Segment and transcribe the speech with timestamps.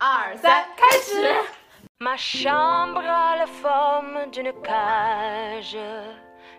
[0.00, 1.34] 二三，开始。
[1.98, 5.78] Ma chambre a la forme d'une cage.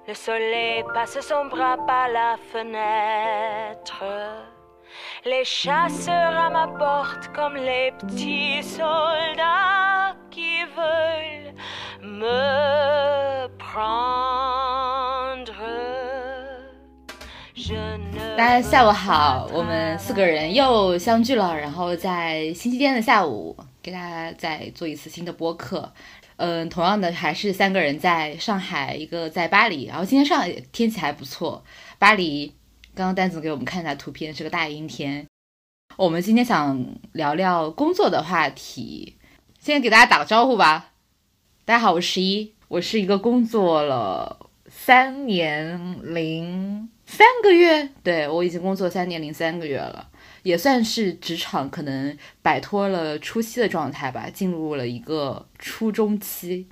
[0.08, 4.04] Le soleil passe son bras par la fenêtre.
[5.26, 11.54] Les chasseurs à ma porte comme les petits soldats qui veulent
[12.02, 14.21] me prendre.
[18.35, 25.93] 大家下午好，我们四个人又相聚了，然后在星期天的下午给大家再做一次新的播客。
[26.37, 29.85] 嗯，同样的还是三个人在上海，一个在巴黎。
[29.85, 31.63] 然后今天上海天气还不错，
[31.99, 32.55] 巴黎
[32.95, 35.27] 刚刚丹总给我们看一下图片，是个大阴天。
[35.97, 39.19] 我们今天想聊聊工作的话题，
[39.61, 40.93] 先给大家打个招呼吧。
[41.67, 50.09] 大家好，我是十一，我是一个工作了三年零三个月，对我已经工作三年零三个月了，
[50.45, 56.67] 也算是职场可能摆脱了初期的状态吧，进入了一个初中期。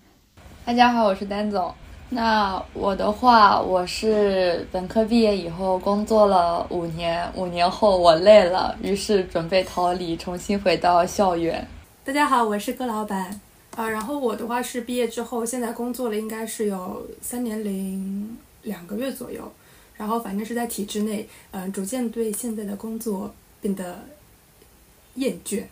[0.64, 1.70] 大家好，我是丹总。
[2.08, 11.68] 那我的话，我是本科毕业以后工作了五年，五年后我累了，于是准备逃离，重新回到校园。
[12.02, 13.38] 大家好，我是葛老板
[13.76, 13.86] 啊。
[13.86, 19.52] 然后我的话是毕业之后，现在工作了，应该是有三年零两个月左右。
[20.00, 23.98] 然后反正是在体制内，嗯、逐渐对现在的工作变得
[25.16, 25.62] 厌倦。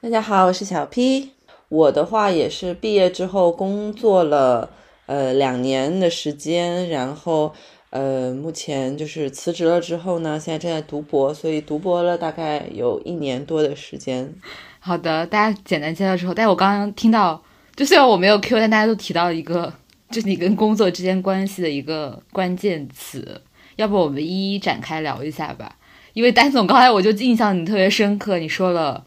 [0.00, 1.30] 大家好，我是小 P。
[1.68, 4.68] 我的话也是毕业之后工作了
[5.06, 7.54] 呃两年的时间，然后
[7.90, 14.34] 呃目前就是辞职了之后呢，现在正在读博，所以读博了大概有一年多的时间。
[14.80, 17.40] 好的，大家简单介绍之后，但是我刚刚听到，
[17.76, 19.72] 就虽然我没有 Q，但大家都提到一个，
[20.10, 23.42] 就是你跟工作之间关系的一个关键词，
[23.76, 25.76] 要不我们一一展开聊一下吧？
[26.12, 29.04] 因为丹总刚才我就印象你特别深刻，你说了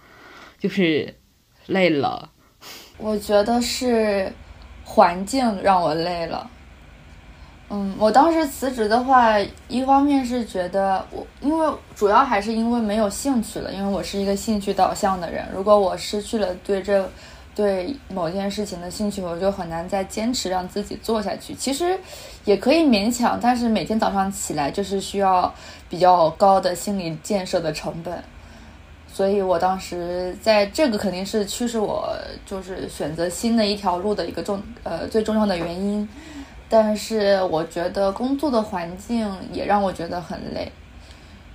[0.59, 1.15] 就是
[1.67, 2.29] 累了，
[2.97, 4.31] 我觉得是
[4.83, 6.49] 环境让我累了。
[7.71, 15.45] 嗯，我当时辞职的话，一方面是觉得我，因为主要还是因为没有兴趣了，因为我是一个兴趣导向的人。
[15.53, 17.07] 如果我失去了对这
[17.59, 21.53] 对某件事情的兴趣，我就很难再坚持让自己做下去。
[21.53, 21.99] 其实
[22.45, 25.53] 也可以勉强，但是每天早上起来就是需要
[25.89, 28.23] 比较高的心理建设的成本。
[29.11, 36.07] 所以我当时在这个肯定是驱使我就是选择新的一条路的一个重呃最重要的原因。
[36.69, 40.71] 但是我觉得工作的环境也让我觉得很累，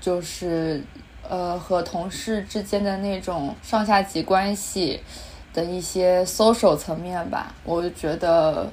[0.03, 0.85] 就是
[1.27, 5.01] 呃和同事之间的那种上下级关系
[5.55, 8.69] 的一些 social 层面吧，我就觉得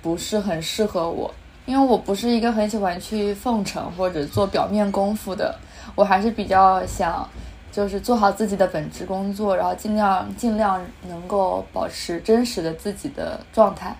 [0.00, 1.34] 不是很适合我，
[1.66, 5.54] 因为我不是一个很喜欢去奉承或者做表面功夫的，
[5.94, 7.28] 我还是比较想
[7.72, 13.96] 就是做好自己的本职工作，然后尽量尽量能够保持真实的自己的状态。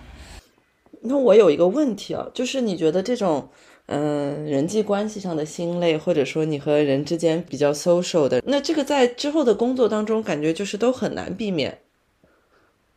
[1.01, 3.49] 那我有一个问题啊，就是你觉得这种
[3.87, 11.77] 嗯、人际关系上的心累，或者说你和人之间比较 social 的，那这个在之后的工作当中，感觉就是都很难避免。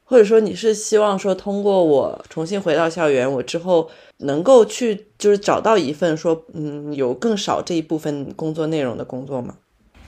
[0.04, 3.88] 或者说你是希望说通过我重新回到校园，我之后
[4.18, 9.54] 能够去就是找到一份说嗯有更少这一部分工作内容的工作吗？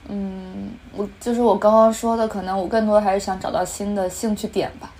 [0.09, 4.93] 嗯，我就是我刚刚说的，可能我更多还是想找到新的兴趣点吧。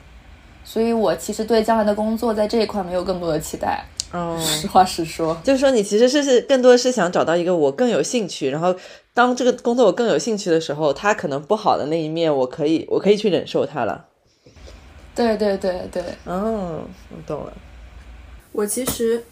[0.66, 3.86] 所以我其实对将来的工作在这一块没有更多的期待。
[4.12, 8.76] 嗯，实话实说，就是说你其实是是更多是想找到一个我更有兴趣，然后
[9.14, 14.07] 当这个工作我更有兴趣的时候，它可能不好的那一面，我可以我可以去忍受它了。
[15.18, 17.52] 对对对对，哦，我懂了。
[18.52, 19.24] 我其实，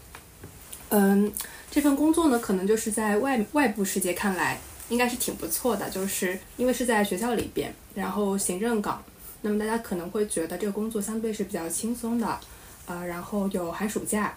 [0.90, 1.32] 嗯，
[1.70, 4.58] 这份工作呢，可能就是在外外部世界看来
[4.88, 9.02] 应该是挺不错的，就是因为是在学校里边，然后行政岗，
[9.42, 12.38] 那么大家可能会觉得这个工作相对是比较轻松的，
[12.86, 14.34] 呃，然后有寒暑假，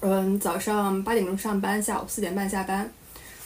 [0.00, 2.90] 嗯，早上八点钟上班，下午四点半下班。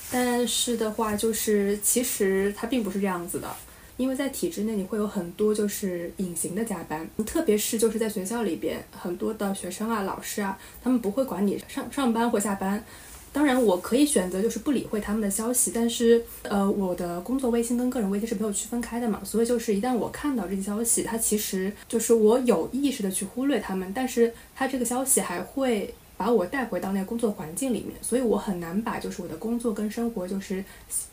[0.08, 3.48] 但是的话，就是其实它并不是这样子的，
[3.96, 12.84] 因为在体制内你会有很多就是隐形的加班，特别是就是在学校里边，很多的学生啊、老师啊，他们不会管你上上班或下班。
[13.32, 30.64] 当然，我可以选择就是不理会他们的消息，但是呃，我的工作微信跟个人微信是没有区分开的嘛，所以就是一旦我看到这些消息，它其实就是我有意识的去忽略他们，但是它这个消息还会把我带回到那个工作环境里面，所以我很难把就是我的工作跟生活就是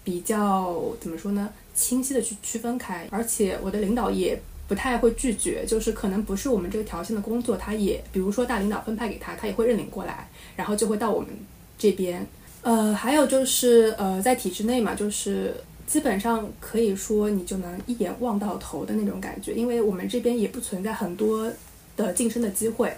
[0.04, 11.30] 比较怎么说呢，清晰的去区分开，而且我的领导也不太会拒绝，就是可能不是我们这个条线的工作，他也比如说大领导分派给他，他也会认领过来，然后就会到我们
[11.78, 12.26] 这边。
[12.62, 15.54] 呃，还有就是呃，在体制内嘛，就是
[15.86, 21.52] 基本上可以说你就能一眼望到头的那种感觉，因为我们这边也不存在很多
[21.98, 22.96] 的晋升的机会，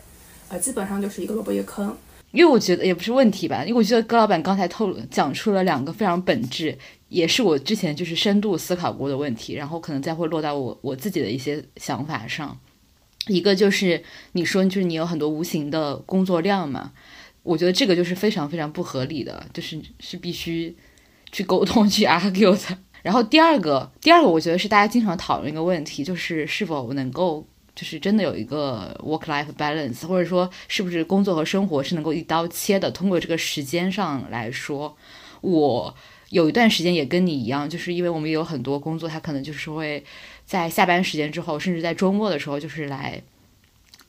[0.49, 1.95] 呃，基本上就是一个萝卜一个坑。
[2.31, 6.77] 因为我觉得也不是问题吧，因为我觉得高老板刚才透露讲出了两个非常本质，
[7.07, 12.57] 也是我之前就是深度思考过的问题，然后可能再会落到我我自己的一些想法上。
[13.27, 14.03] 一个就是
[14.33, 16.91] 你说就是你有很多无形的工作量嘛，
[17.41, 20.75] 我觉得这个就是非常非常不合理的，就是是必须
[21.31, 22.77] 去沟通 去 argue 的。
[23.01, 27.47] 然后第二个，第二个我觉得是大家经常讨论一个问题，就是是否能够。
[27.75, 32.89] 就是真的有一个 work life balance，或者说是不是工作和生活是能够一刀切的？
[32.89, 34.95] 通过这个时间上来说，
[35.41, 35.93] 我
[36.29, 40.03] 有一段时间也跟你一样，就是因为我们有很多工作，它可能就是会
[40.45, 43.21] 在下班时间之后，甚至在周末的时候，就是来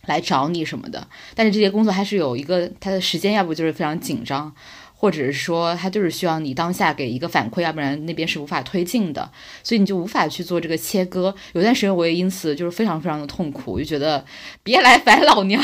[0.07, 1.07] 来找你什么的。
[1.35, 4.55] 但是这些工作还是有一个它的时间，要不就是非常紧张。
[4.99, 9.31] 或者是说，他就是需要你当下给一个反馈，要不然那边是无法推进的，
[9.63, 11.35] 所以你就无法去做这个切割。
[11.53, 14.25] 有段时间我也因此就是非常非常的痛苦，我就觉得
[14.63, 15.63] 别来烦老娘。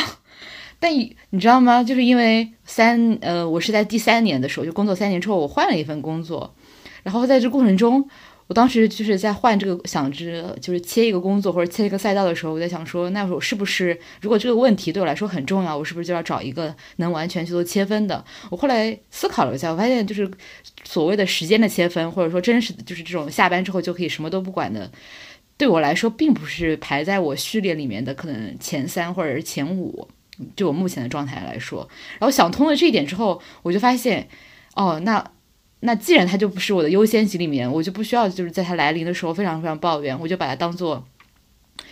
[0.78, 1.82] 但你知道吗？
[1.82, 6.54] 就是因为三呃，我是在第三年的时候就工作三年之后，我换了一份工作，
[7.02, 8.08] 然后在这过程中。
[8.48, 18.22] 我当时就是在换这个，想着就是切一个工作或者切一个赛道的时候，我在想说，那我是不是如果这个问题对我来说很重要，我是不是就要找一个能完全去做切分的？
[18.50, 20.30] 我后来思考了一下，我发现就是
[20.84, 24.90] 所谓的时间的切分，或者说真实的就是这种下班之后就可以什么都不管的，
[25.56, 30.06] 对我来说并不是排在我序列里面的可能前三或者是前五，
[30.54, 31.88] 就我目前的状态来说。
[32.18, 34.28] 然后想通了这一点之后，我就发现，
[34.74, 35.24] 哦，那。
[35.84, 41.04] 那既然它就不是我的优先级里面，我就不需要就是在它来临的时候非常非常抱怨，我就把它当做，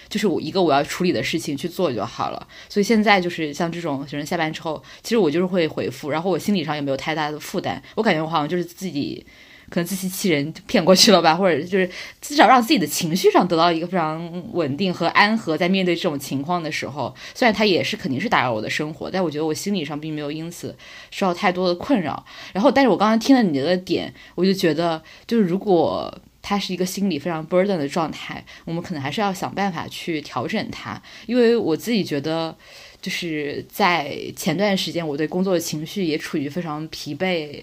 [0.08, 2.48] 就是我一个我要处理的事情去做就好了。
[2.68, 9.26] 所以现在就是像这种学生下班之后，其实我就是会回复，然后我心理上也没有太大的负担，我感觉我好像就是自己。
[9.70, 11.88] 可能自欺欺人骗过去了吧， 或者就是
[12.20, 20.76] 至少让自己的情绪上得到一个非常稳定和安和，在面对这种情况的时候，虽然他也是肯定是打扰我的生活，但我觉得我心理上并没有因此
[21.10, 22.26] 受到太多的困扰。
[22.52, 26.12] 然后，但是我刚刚听了你的点，我就觉得，就是如果
[26.42, 31.00] 他是一个心理非常 burden 的状态，我们可能还是要想办法去调整它。
[31.26, 32.56] 因为我自己觉得，
[33.00, 37.62] 就是在前段时间，我对工作的情绪也处于非常疲惫。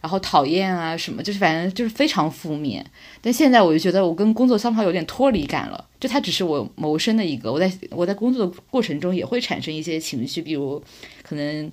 [0.00, 2.84] 然后讨厌啊什么，就是反正就是非常负面。
[3.20, 7.52] 但现在我就觉得我跟工作相好有点脱离感了，就它只是我谋生的一个。
[7.52, 10.82] 我在我在工作的过程中也会产生一些情绪，比如
[11.22, 11.70] 可能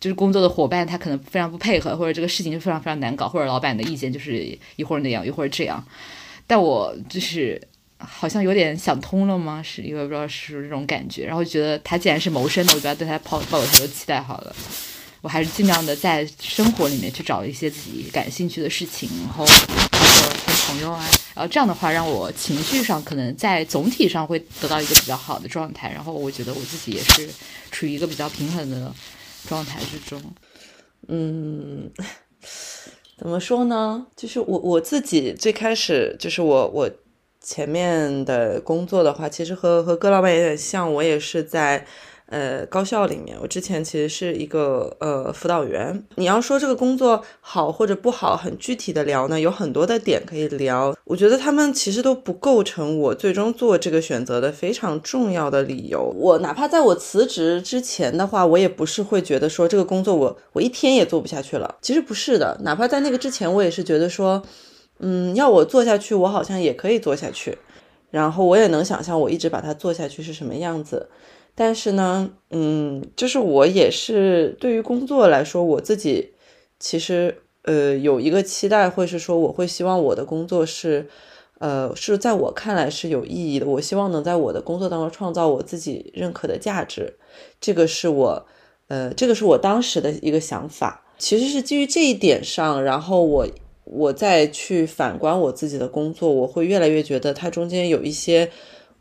[0.00, 5.84] 就是工作的伙伴他可能非常不配合，或者这个事情就非常非常难搞，或者老板的意见就是一会儿那样一会儿这样。
[6.46, 7.60] 但我就是
[7.98, 9.62] 好像有点想通了吗？
[9.62, 14.54] 是因为不知道是这种感觉，然后觉得他既然是谋生的，我就要对他抱抱有太多期待好了。
[15.26, 27.28] 我还是尽量的在生活里面去找一些自己感兴趣的事情，然后包括跟朋友啊，然后这样的话让我情绪上可能在总体上会得到一个比较好的状态，然后我觉得我自己也是
[27.72, 28.94] 处于一个比较平衡的
[29.48, 30.22] 状态之中。
[31.08, 31.90] 嗯，
[33.18, 34.06] 怎么说呢？
[34.14, 36.88] 就是我我自己最开始就是我我
[37.40, 41.84] 前面的工作的话，其实和和葛老板有点像，我也是在。
[42.28, 46.04] 呃，高校里面，我之前其实是一个呃辅导员。
[46.16, 50.92] 你要说这个工作好或者不好，很具体的聊呢，有很多的点可以聊。
[51.04, 56.12] 我觉得他们其实都不构成我最终做这个选择的非常重要的理由。
[56.16, 61.76] 我哪怕在我辞职之前的话，我也不是会觉得说这个工作我我一天也做不下去了。
[61.80, 64.42] 其实不是的，哪怕在那个之前，我也是觉得说，
[64.98, 67.56] 嗯，要我做下去，我好像也可以做下去。
[68.10, 71.08] 然后我也能想象我一直把它做下去是什么样子。
[71.58, 76.32] 但是呢，嗯，就是我也是对于工作来说，我自己
[76.78, 81.08] 其实呃有一个期待，会是说我会希望我的工作是，
[81.58, 83.64] 呃，是在我看来是有意义的。
[83.66, 87.16] 我希望能在我的工作当中创造我自己认可的价值，
[87.58, 88.46] 这个是我，
[88.88, 91.06] 呃，这个是我当时的一个想法。
[91.16, 93.48] 其实是基于这一点上，然后我
[93.84, 98.50] 我再去反观我自己的工作，我会越来越觉得它中间有一些。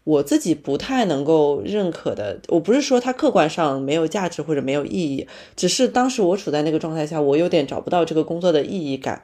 [0.06, 9.24] 我自己不太能够认可的，我不是说它客观上没有价值或者没有意义，只是当时我处在那个状态下，我有点找不到这个工作的意义感。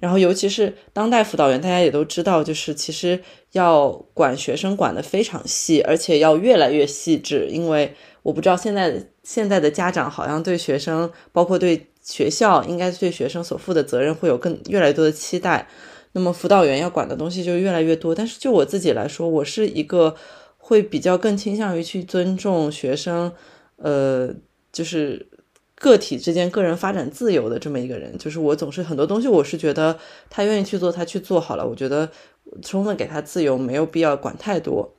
[0.00, 3.20] 然后，尤其是当代辅导员，大家也都知道，就是其实
[3.52, 7.48] 要管学生管得非常细，而且要越来越细致。
[7.50, 15.66] 因为我不知道现在现在的家长好像对学生，包括对学校，应该对学生所负的责任会有更越来越多的期待。
[16.12, 20.14] 那么辅导员要管的东西就越来越多，但是就我自己来说，我是一个
[20.56, 23.32] 会比较更倾向于去尊重学生，
[23.76, 24.30] 呃，
[24.72, 25.28] 就是
[25.74, 28.16] 个体之间个人发展自由的这么一个人。
[28.18, 29.98] 就是我总是很多东西，我是觉得
[30.30, 32.08] 他愿意去做，他去做好了，我觉得
[32.62, 34.94] 充分给他自由，没有必要管太多。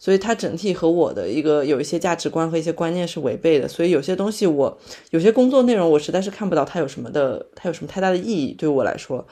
[0.00, 4.78] 所以它整体和我的一个有一些价值观和一些观念是违背的，所以有些东西我
[5.10, 9.26] 有些工作内容我实在是看不到它有什么的，它有什么太大的意义对我来说。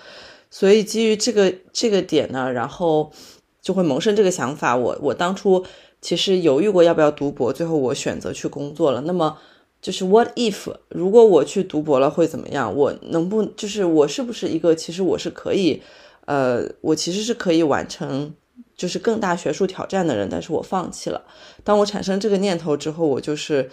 [0.59, 3.13] 所以基于这个这个点呢，然后
[3.61, 4.75] 就会萌生这个想法。
[4.75, 5.63] 我我当初
[6.01, 9.03] 其实犹豫过要不要读博，最后我选择去工作了。
[9.03, 9.37] 那么
[9.83, 12.75] 就是 What if 如果我去读博了会怎么样？
[12.75, 15.83] 我能不就是我是不是一个其实我是可以，
[16.25, 18.35] 呃，我其实是可以完成。
[18.75, 21.23] 就是更大学术挑战的人，但是我放弃了。
[21.65, 23.71] 当我产生这个念头之后，我就是，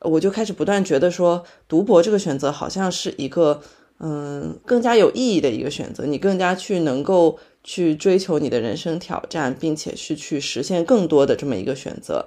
[0.00, 3.60] 我就开始不断觉得说，读博这个选择好像是一个，
[4.00, 6.04] 嗯，更加有意义的一个选择。
[6.06, 12.26] 你更加去能够去追求你的人生挑战，并且是去实现更多的这么一个选择。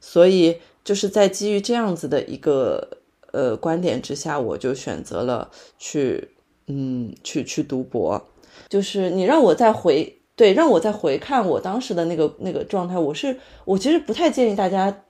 [0.00, 2.98] 所以就是在基于这样子的一个
[3.32, 6.30] 呃观点之下，我就选择了去，
[6.66, 8.26] 嗯，去去读博。
[8.68, 10.16] 就是你让我再回。
[10.36, 13.36] 对，让我再回看我当时的那个那个状态，我是
[13.66, 15.02] 我其实不太建议大家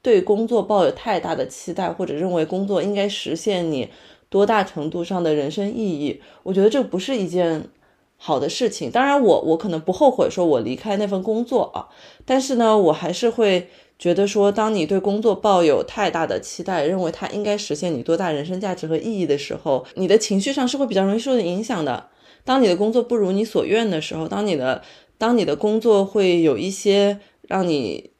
[0.00, 3.88] 对工作抱有太大的期待，或者认为工作应该实现你
[4.30, 6.22] 多大程度上的人生意义。
[6.44, 7.68] 我觉得这不是一件
[8.16, 8.90] 好的事情。
[8.90, 11.88] 当然，我我可能不后悔说我离开那份工作啊，
[12.24, 13.68] 但是呢，我还是会
[13.98, 22.08] 觉得说，当你对工作抱有太大的期待，认为它应该实现你多大人生价值和意义的时候，你的情绪上是会比较容易受影响的。
[22.44, 24.82] 当你的工作不如你所愿的时候，当你的
[25.18, 28.10] 当你的工作会有一些让你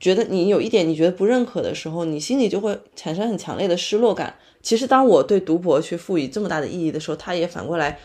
[0.00, 4.34] 觉得你有一点你觉得不认可的时候，你心里就会产生很强烈的失落感。
[4.62, 7.98] 其实，当我对读博去赋予这么大的意义的时候，它也反过来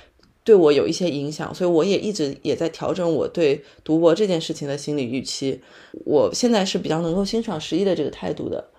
[0.43, 1.53] 对我有一些影响。
[1.55, 5.61] 所以，我也一直也在调整我对读博这件事情的心理预期。
[6.05, 8.69] 我现在是比较能够欣赏十一的这个态度的，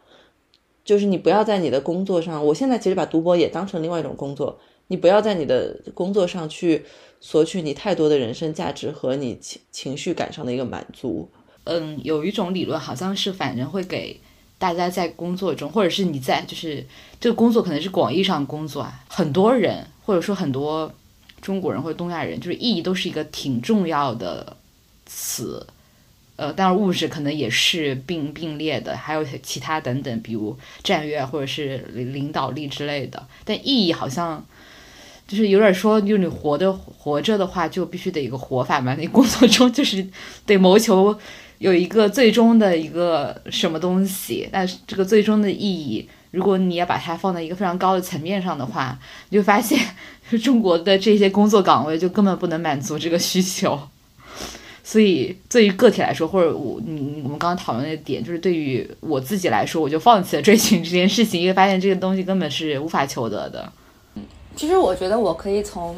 [0.85, 4.59] 就是你不要在你的工作上，我现在其实把读博也当成另外一种工作。
[4.89, 6.85] 你不要在你的工作上去
[7.21, 11.29] 索取你太多的人生价值和你情情绪感上的一个满足。
[11.67, 14.19] 嗯，有一种理论好像是，反正会给
[14.57, 16.87] 大家在工作中，或者是你在就是
[17.21, 20.93] 这个工作可能是广义上工作啊，很多人或者说很多
[21.43, 24.57] 中国人或者东亚人，就是意义都是一个挺重要的
[25.05, 25.67] 词。
[26.37, 33.27] 呃，当然物质可能也是并并列的，还有其他等等，比如战略或者是领导力之类的。
[33.45, 34.45] 但意义好像。
[35.29, 38.95] 就是有点说，就你活的活着的话，就必须得一个活法嘛。
[38.95, 40.07] 你工作中就是
[40.47, 41.19] 得谋求
[41.59, 48.99] 有一个最终的一个什么东西，但是这个最终的意义，如果你要把它放在一个非常高的层面上的话，
[49.31, 49.79] 你就发现
[50.43, 53.79] 中国的这些工作岗位就根本不能满足这个需求。
[54.85, 63.73] 所以，对于个体来说，或者我你我们刚刚讨论的点，就是对于我自己来说，我就放弃了追寻这件事情，因为发现这个东西根本是无法求得的。
[64.15, 64.23] 嗯
[64.55, 65.97] 其实我觉得我可以从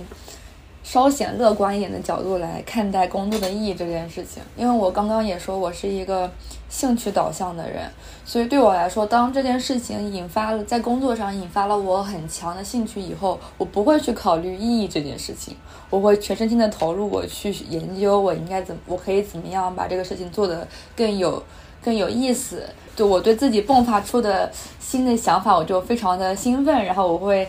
[0.90, 6.30] 稍显乐观一点的角度来看待工作的意义这件事情，因为我刚刚也说我是一个
[6.70, 7.82] 兴趣导向的人，
[8.24, 15.54] 所以对我来说，当这件事情引发了在工作上引发了我很强的兴趣以后，我不会去考虑意义这件事情，
[15.90, 20.66] 我会全身心的投入，我去研究我应该怎，我可以怎么样把这个事情做得
[20.96, 21.42] 更有
[21.84, 22.62] 更有意思，
[22.96, 27.46] 就我对自己迸发出的新的想法，我就非常的兴奋，然后我会。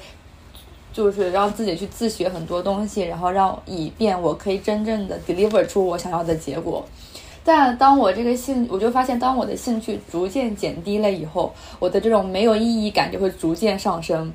[0.92, 6.86] 就是让自己去自学很多东西，然后让以便我可以真正的 deliver 出我想要的结果。
[7.44, 14.32] 但当我这个兴，我就发现，当我的兴趣逐渐减低了以后，我的这种没有意义感就会逐渐上升。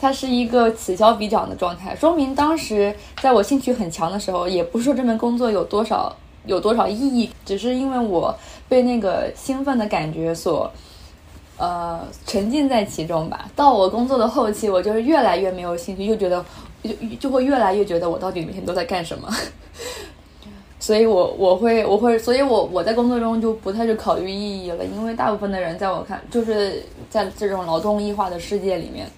[0.00, 6.14] 它是一个此消彼长的状态，说明当时在我兴趣很强的时候，也不是说这门工作有多少
[6.44, 8.36] 有多少意义，只是因为我
[8.68, 10.70] 被那个兴奋的感觉所。
[11.56, 13.48] 呃，沉浸在其中吧。
[13.54, 16.44] 到我工作的后期，我就是越来越没有兴趣，又觉得
[16.82, 19.28] 就就会越来越觉得我到底每天都在干什么。
[20.80, 29.08] 所以我我会我会，所以我我在工作中就不太去考虑意义了，因为大部分的人在我看，就是在这种劳动异化的世界里面，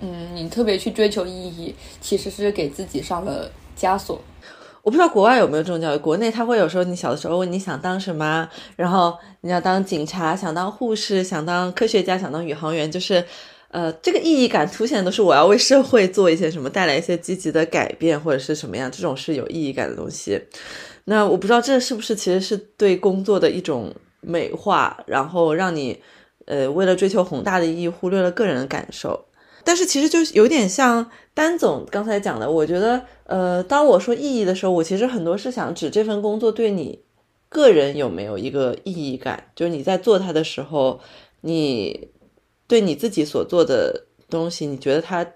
[0.00, 4.20] 嗯，你特别去追求意义，其实是给自己上了枷锁。
[4.86, 13.24] 我不知道国外有没有这种教育，国内他会有时候你小的时候问你想当什么，然后你要当警察，想当护士，想当科学家，想当宇航员，就是，
[13.72, 20.40] 呃，这个意义感凸显的都是我要为社会做一些什么，带来一些积极的改变或者是什么样，这种是有意义感的东西。
[21.06, 26.00] 那我不知道这是不是其实是对工作的一种美化，然后让你，
[26.44, 29.24] 呃，为了追求宏大的意义，忽略了个人的感受。
[29.66, 37.00] 但是其实就有点像丹总刚才讲的，我觉得，呃，当我说意义的时候，我其实很多是想指这份工作对你
[37.48, 41.00] 个人有没有一个意义感，就是你在做它的时候，
[41.40, 42.10] 你
[42.68, 45.26] 对你自己所做的东西，你觉得它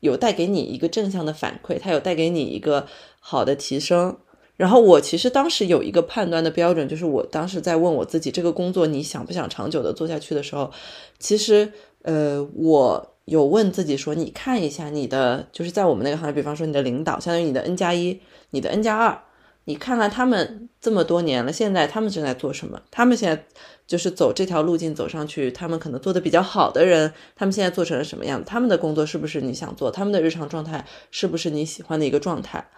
[0.00, 2.86] 有带给你一个正向的反馈，它有带给你一个
[3.20, 4.16] 好的提升。
[4.56, 10.70] 然后我其实当时有一个判断的标准，就是我当时在问我自己，这个工作你想不想长久的做下去的时候，
[11.18, 11.70] 其实
[12.02, 19.18] 呃，我有问自己说，你看一下你的，就是在我们那个行业，比方说你的领导，相当于你的 N 加一，你的 N 加二，
[19.64, 22.82] 你看看他们这么多年了，现在他们正在做什么？
[22.90, 23.44] 他们现在
[23.86, 28.44] 就是走这条路径走上去，他们可能做的比较好的人，他们现在做成了什么样子？
[28.46, 29.90] 他们的工作是不是你想做？
[29.90, 32.68] 他们的日常状态是不是你喜欢的一个状态？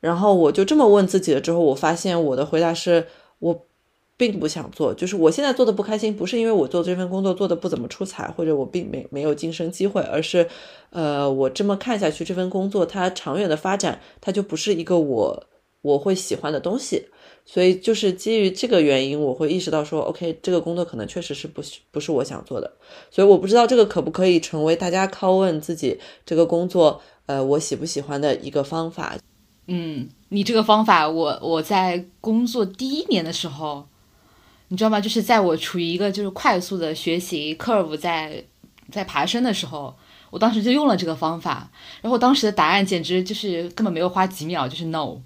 [0.00, 3.06] 然后我就这么问自己了之后，我发现我的回答是
[3.38, 3.66] 我
[4.16, 10.48] 并不想做，就是我现在做的不开心，不是因为我做这份工作做的不怎么出彩，或者我并没没有晋升机会，而是，
[10.90, 15.46] 呃，我这么看下去，这份工作它长远的发展，它就不是一个我
[15.82, 17.04] 我会喜欢的东西，
[17.44, 22.72] 所以就是基于这个原因，我会意识到说，OK，这个工作可能确实是不是不是我想做的，
[23.10, 29.16] 所以我不知道这个可不可以成为大家拷问自己这个工作，呃，我喜不喜欢的一个方法。
[29.68, 33.84] 嗯，你这个方法，我我在工作第一年的时候，
[34.68, 35.00] 你知道吗？
[35.00, 38.44] 就是在我处于一个就是快速的学习 curve 在
[38.90, 39.94] 在爬升的时候，
[40.30, 41.70] 我当时就用了这个方法，
[42.02, 45.16] 然后当时的答案简直就是根本没有花几秒，就是 no。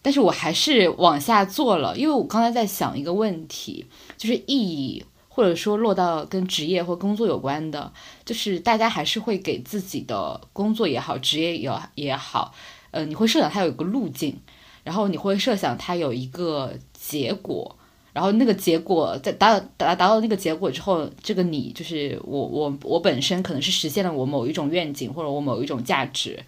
[0.00, 3.86] 但是我还是往下做了，因为我刚才在想一个问题，
[4.16, 7.92] 就是意义或者说落到跟职业或工作有关的，
[8.24, 12.52] 就是大家还是会给自己的工作也好，职业也也好。
[12.90, 14.36] 呃，你会设想它有一个路径，
[14.82, 17.78] 然后你会设想它有一个结果，
[18.12, 26.38] 然后那个结果在达达达到那个结果之后，这个你就是我我我本身可能是实现了我某一种愿景或者我某一种价值，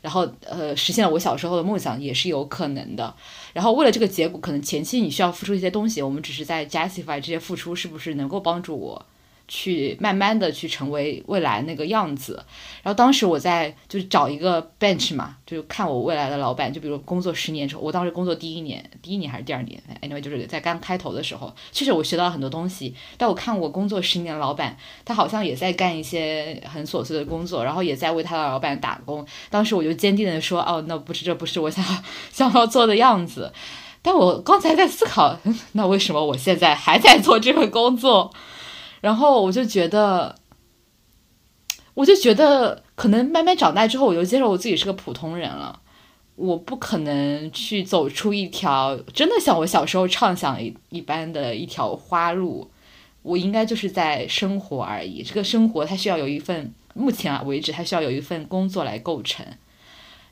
[0.00, 3.14] 然后呃实现了我小时候的梦想也是有可能的。
[3.52, 9.06] 然后为了这个结果，可能前期你需要付出一些东西，我们只是在 justify 这些付出是不是能够帮助我。
[9.54, 12.42] 去慢慢的去成为未来那个样子，
[12.82, 22.94] 然后当时我在就是找一个 bench 嘛，就看我未来的老板，就比如工作十年之后，我当时工作第一年，第一年还是第二年，anyway 就是在刚开头的时候，确实我学到了很多东西。
[23.18, 29.26] 但我看我工作十年的老板，他好像也在干一些很琐碎的工作，然后也在为他的老板打工。
[29.50, 31.84] 当时我就坚定的说，哦，那不是这不是我想
[32.32, 33.52] 想要做的样子。
[34.00, 35.38] 但我刚才在思考，
[35.72, 38.32] 那为什么我现在还在做这份工作？
[39.02, 40.34] 然后我就觉得，
[41.92, 45.80] 我就觉得可能慢慢长大之后，我就接受我自己是个普通人了。
[46.36, 52.70] 我不可能去走出一条真的像我小时候畅想一一般的一条花路。
[53.22, 55.22] 我应该就是在生活而已。
[55.22, 59.44] 这个生活它需要有一份，目前为止，它需要有一份工作来构成。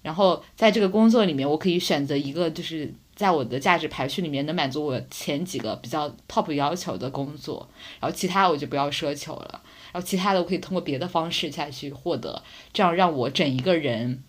[0.02, 2.94] 然后在这个工作里面，我可以选择一个就是。
[3.20, 7.68] 在我的价值排序里面，能满足我前几个比较 top 要求的工作，
[8.00, 9.60] 然后其他我就不要奢求了，
[9.92, 14.24] 然后其他的我可以通过别的方式下去获得，这样让我整一个人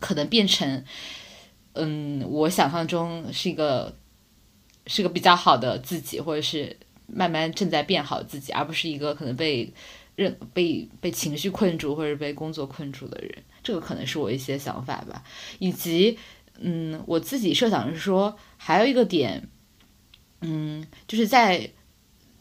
[0.00, 0.84] 可能变成，
[1.72, 3.96] 嗯，我想象中是一个
[4.86, 9.72] 是个比较好的自己，或者是慢慢正在变好自己，而不是一个可能被
[10.14, 13.32] 认被被情绪困住或者被工作困住的人。
[13.62, 15.24] 这个可能是我一些想法吧，
[15.58, 16.18] 以及。
[16.60, 19.48] 嗯，我自己设想是说，还有一个点，
[20.40, 21.70] 嗯，就是在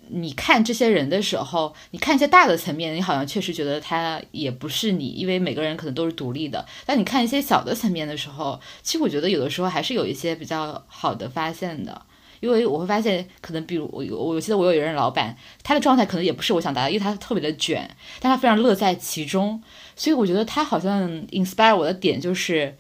[0.08, 6.65] 你看这些人的时候，你看一些大的层面，你好像确实觉得他也不是你，因为每个人可能都是独立的。
[6.86, 12.01] 但你看一些小的层面的时候，其实我觉得有的时候还是有一些比较好的发现的。
[12.41, 19.62] 因为我会发现，可能比如我我记得我有一任老板，他的状态可能也不是我想达到，因为他特别的卷，但他非常乐在其中，
[19.95, 22.78] 所以我觉得他好像 inspire 我的点就是。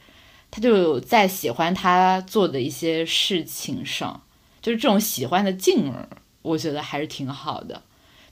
[0.55, 4.21] 他就在喜欢他做的一些事情上，
[4.61, 6.07] 就是这种喜欢的劲儿，
[6.41, 7.81] 我觉得还是挺好的。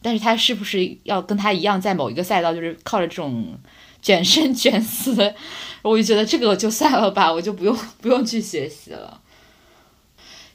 [0.01, 3.59] 但是他是不是要跟他一样，在某一个赛道，就是靠着这种
[4.01, 5.35] 卷生 卷死，
[5.81, 9.19] 我就觉得这个就算了吧，我就不用不用去学习了，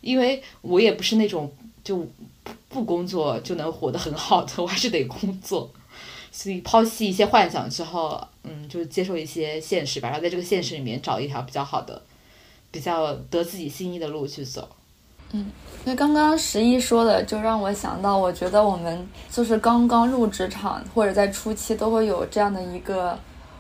[0.01, 1.53] 因为我也不是那种
[1.85, 2.11] 就
[2.71, 5.71] 不工作就能活得很好的，我还是得工作。
[6.39, 12.01] 所以抛弃一些幻想之后，嗯，就接受一些现实吧，然后在这个现实里面找一条比较好的、
[12.71, 14.69] 比较得自己心意的路去走。
[15.33, 15.51] 嗯，
[15.85, 23.19] 那刚刚十一说的，就让我想到，我觉得我们就是刚刚入职场或者在初期都会有这样的一个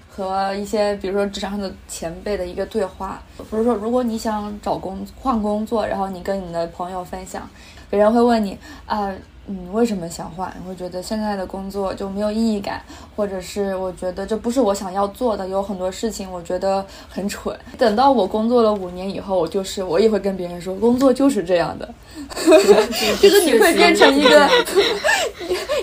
[0.09, 7.51] 和一些比如说职场上的前辈的一个对话，比如说如果你想找工换工作，然后你跟你的朋友分享，
[7.91, 9.12] 别人会问你啊。
[9.49, 10.53] 嗯，为什么想换？
[10.67, 12.83] 会觉得现在的工作就没有意义感，
[13.17, 17.59] 或者是我觉得这不是我想要做的，有很多事情我觉得很蠢。
[17.79, 21.89] 等到我工作了五年以后，我就是我也会跟别人说，工作就是这样的，
[22.37, 24.49] 就是你会变成一个，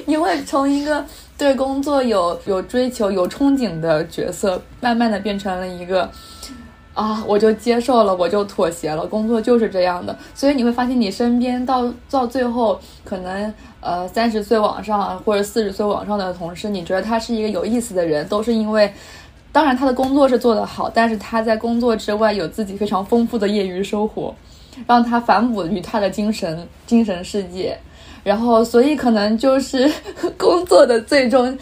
[0.05, 1.03] 你会从一个
[1.35, 6.09] 对工作有有追求、有憧憬的角色，慢慢的变成了一个
[6.95, 10.17] 啊，我就接受了，我就妥协了，工作就是这样的。
[10.33, 18.91] 所以你会发现，你身边到到最后，可能呃三十岁往上或者四十岁往上的同事，你觉得他是一个有意思的人，都是因为，
[19.51, 24.33] 当然他的工作是做得好，但是他在工作之外有自己非常丰富的业余生活，
[24.87, 27.77] 让他反哺于他的精神精神世界。
[28.23, 29.91] 然后，所以可能就是
[30.35, 31.55] 工作的最终、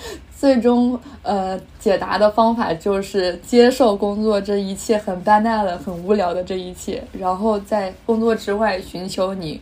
[0.44, 9.62] 最终呃解答的方法，就是接受工作这一切很 banal、很无聊的这一切，然后在工作之外寻求你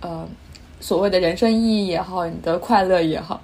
[0.00, 0.26] 呃
[0.80, 3.42] 所谓的人生意义也好，你的快乐也好。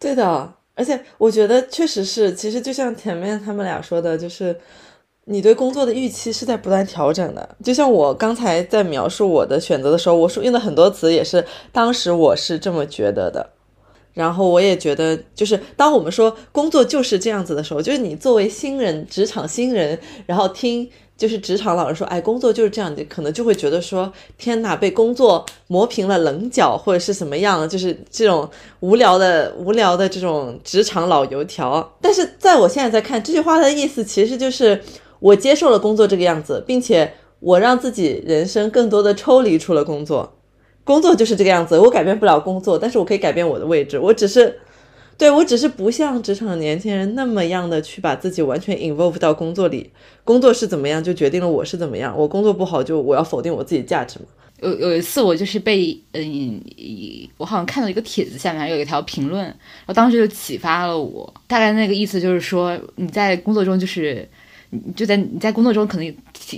[0.00, 4.58] 对的，而且我觉得确实是，其实就像前面他们俩说的，就是。
[5.26, 13.50] 你对工作的预期是在不断调整的，就像我刚才在描述我的选择的时候，我说用的很多词也是当时我是这么觉得的，
[14.12, 28.48] 然后我也觉得，就是当我们说工作就是这样子的时候，就是你作为新人，职场新人，然后听就是职场老人说，哎，工作就是这样，你可能就会觉得说，天哪，被工作磨平了棱角，或者是什么样，就是这种
[28.80, 31.96] 无聊的、无聊的这种职场老油条。
[32.00, 34.80] 但是在我现在在看这句话的意思，其实就是。
[35.22, 40.32] 我接受了工作这个样子，并且我让自己人生更多的抽离出了工作，
[40.84, 43.98] 工作就是这个样子，我改变不了工作，但是我可以改变我的位置。
[43.98, 44.58] 我只是，
[45.16, 49.90] 对我只是不像职场的年轻人那么样的去把自己完全 involve 到工作里，
[50.24, 52.12] 工作是怎么样就决定了我是怎么样。
[52.18, 54.26] 我工作不好就我要否定我自己价值嘛？
[54.60, 56.60] 有有一次我就是被嗯，
[57.36, 59.54] 我好像看到一个帖子下面有一条评论，
[59.86, 64.28] 我当时就启发了我，大概那个意思就是说你在工作中就是。
[64.96, 66.16] 就在你在工作中可能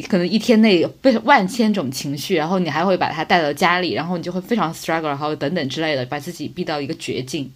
[0.09, 7.51] 可能一天内被万千种情绪，然后你还会把它带到家里，然后你就会非常 struggle，然后等等之类的，把自己逼到一个绝境。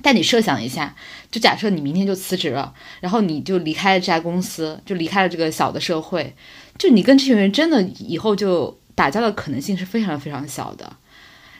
[0.00, 0.94] 但你设想一下，
[1.30, 6.34] 就假设你明天就辞职了，然后你就离开了这家公司，就离开了这个小的社会，
[6.78, 10.92] 就你跟这群人真的以后就打交道的可能性是非常非常小的。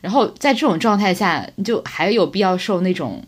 [0.00, 3.24] 然后在这种状态下，你就还有必要受那种，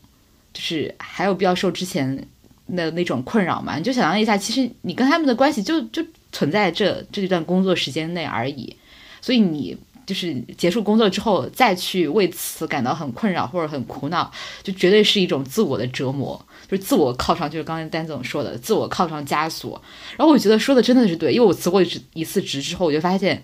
[0.52, 2.26] 就是还有必要受之前。
[2.74, 6.02] 的那种困扰嘛，你就想象一下，其实你跟他们的关系就就
[6.32, 8.74] 存在这这一段工作时间内而已，
[9.20, 9.76] 所以你
[10.06, 14.30] 就是结束工作之后再去为此感到很困扰或者很苦恼，
[14.62, 19.80] 就绝对是一种自我的折磨，就是自我靠上，就是刚才丹总说的自我靠上枷锁。
[20.16, 21.82] 然后我觉得说的真的是对，因为我辞过
[22.14, 23.42] 一次职之后，我就发现。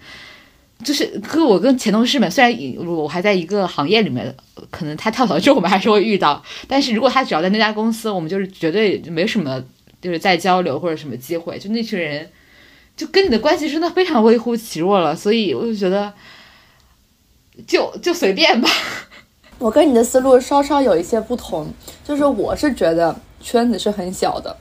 [0.84, 4.34] 就是跟我跟前同事们，虽然我还在一个行业里面，
[4.70, 9.62] 可能他跳槽之后我们还是会遇到，但是如果他只要在那家公司，我们就是绝对没什么，
[10.00, 12.28] 就是在交流或者什么机会，就那群人，
[12.96, 16.12] 就跟你的关系真的非常微乎其弱了，所以我就觉得，
[17.66, 18.68] 就就随便吧。
[19.58, 21.68] 我跟你的思路稍稍有一些不同，
[22.04, 24.56] 就是我是觉得圈子是很小的，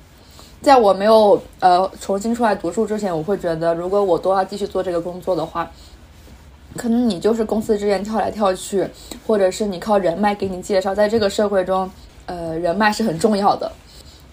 [0.62, 5.72] 在我没有呃重新出来读书之前，我会觉得如果我都要继续做这个工作的话。
[6.78, 8.88] 可能你就是公司之间跳来跳去，
[9.28, 11.90] 或者是你靠人脉给你介绍，在这个社会中，
[12.26, 13.72] 呃，人脉是很重要的。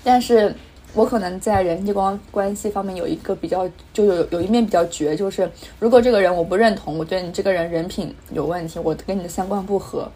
[0.04, 0.54] 但是
[0.94, 10.08] 我可能在人际关关系方面有一个比较，就有有一面比较绝，就是如果这个人我不认同，我觉得你这个人人品有问题，我跟你的三观不合，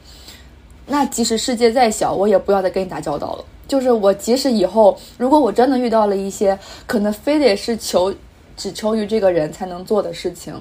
[0.87, 3.45] 那即使世界再小，我也不要再跟你打交道了。
[3.69, 8.15] 就是我即使以后如果我真的遇到了一些可能非得是求
[8.57, 10.55] 只求于这个人才能做的事情。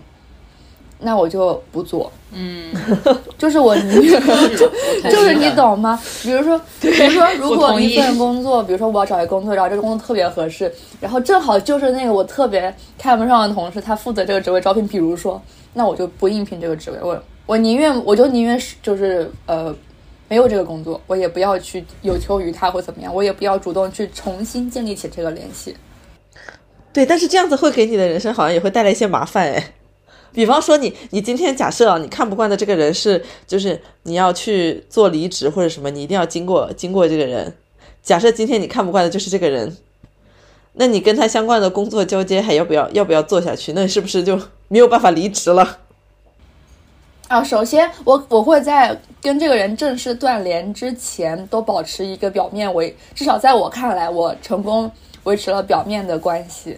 [1.03, 2.71] 那我就不做，嗯，
[3.37, 4.21] 就是我宁愿
[4.55, 4.69] 就
[5.09, 5.99] 就是你懂吗？
[6.21, 15.41] 比如说，比如说，如果一份工作，比如说我要找一个工作，然后这个工作特别合适，然后正好就是那个我特别看不上的同事，他负责这个职位招聘，比如说，
[15.73, 19.75] 那我就不应聘这个职位，我我宁愿我就宁愿是就是呃
[20.27, 25.75] 没有这个工作，我也不要去有求于他或怎么样，我也不要主动去重新建立起这个联系。
[26.93, 29.73] 对，但是这样子会给你的人生好像也会带来一些麻烦哎。
[30.33, 37.53] 比方说，你你今天假设啊，你看不惯的这个人是，就是你要去做离职或者什么，你一定要经过经过这个人。
[38.01, 39.75] 假设今天你看不惯的就是这个人，
[40.73, 43.73] 那你跟他相关的工作交接还要不要要不要做下去？
[43.73, 44.39] 那是不是就
[44.69, 45.79] 没有办法离职了？
[47.27, 54.91] 啊，首先我我会在跟这个人正式断联之前，都保持一个表面维，至少在我看来，我成功
[55.23, 56.77] 维持了表面的关系。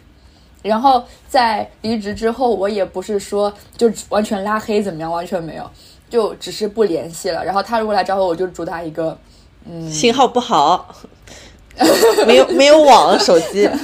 [0.64, 5.70] 然后在离职之后，我也不是说就完全拉黑怎么样，完全没有，
[6.10, 7.46] 就只是不联系了。
[7.46, 9.16] 然后他如果来找我，我就主打一个，
[9.70, 10.96] 嗯，信号不好，
[12.26, 13.70] 没有没有网手机。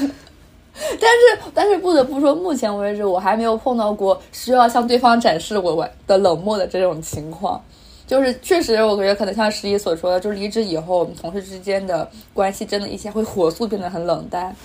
[0.74, 7.62] 但是但是不得不说，目前为止我还没有碰到过需要向对方展示我的冷漠的这种情况。
[8.08, 14.56] 就是确实，我觉得可能像十一所说的，就是离职以后，我们同事之间的关系真的一下会火速变得很冷淡。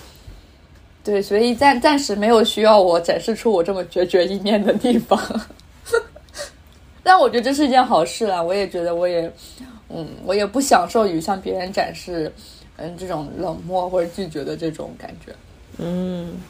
[1.04, 5.20] 对，所以暂暂时没有需要我展示出我这么决绝一面的地方。
[7.04, 9.30] 但我觉得这是一件好事啦，我也觉得我也，
[9.90, 12.32] 嗯，我也不享受于向别人展示，
[12.76, 15.34] 嗯，这种冷漠或者拒绝的这种感觉。
[15.76, 16.40] 嗯，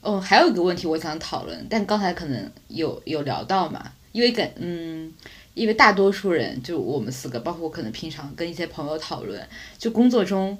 [0.00, 5.12] 哦，还有一个问题我想讨论，但刚才可能有有聊到嘛，因为感嗯，
[5.54, 9.44] 因为大多数人就我们四个，包括我可能平常跟一些朋友讨论，
[9.76, 10.56] 就工作中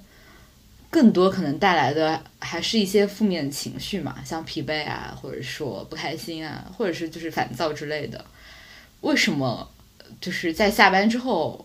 [0.93, 8.23] 更多可能带来的还是一些负面情绪嘛，像疲惫啊，或者说不开心啊，或者是就是烦躁之类的。
[9.01, 9.67] 为什么
[10.21, 11.65] 就是在下班之后，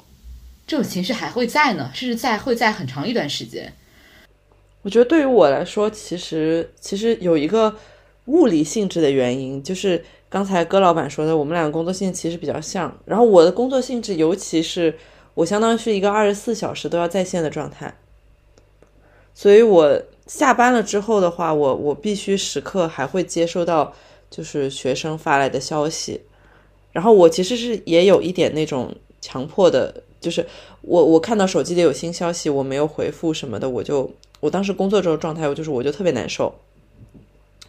[0.66, 1.92] 这种情绪还会在呢？
[1.94, 3.74] 甚至在会在很长一段时间。
[4.84, 7.76] 我觉得对于我来说，其实其实有一个
[8.28, 12.98] 物理性质的原因，就是刚才戈老板说的，我们俩的工作性其实比较像。
[13.04, 14.98] 然后我的工作性质，尤其是
[15.34, 17.94] 我相当于是一个二十四小时都要在线的状态，
[19.40, 23.94] 所以我下班了之后的话，我我必须时刻还会接收到
[24.32, 26.20] 就是学生发来的消息。
[26.92, 30.44] 然后我其实是也有一点那种强迫的，就是
[30.82, 36.52] 我我看到手机里有新消息，我没有回复什么的，我就我当时工作这种状态，我就是我就特别难受，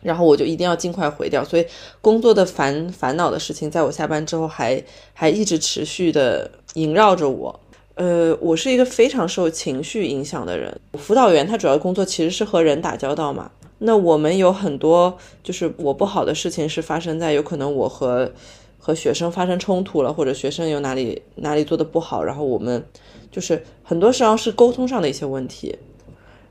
[0.00, 1.44] 然后我就一定要尽快回掉。
[1.44, 1.66] 所以
[2.00, 7.60] 工作的烦烦恼的事情，在我下班之后还还一直持续的萦绕着我。
[7.98, 10.80] 呃，我是一个非常受情绪影响的人。
[10.94, 18.32] 辅导员他主要工作其实是和人打交道嘛，那我们有很多就是我不好的事情是发生在有可能我和。
[18.80, 22.82] 和学生发生冲突了，或者学生有哪里哪里做的不好，然后我们
[23.30, 25.76] 就是很多时候是沟通上的一些问题。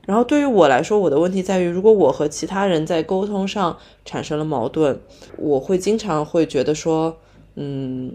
[0.06, 5.00] 然后对于我来说，我的问题在于，如果我和其他人在沟通上产生了矛盾，
[5.36, 7.16] 我会经常会觉得说，
[7.56, 8.14] 嗯，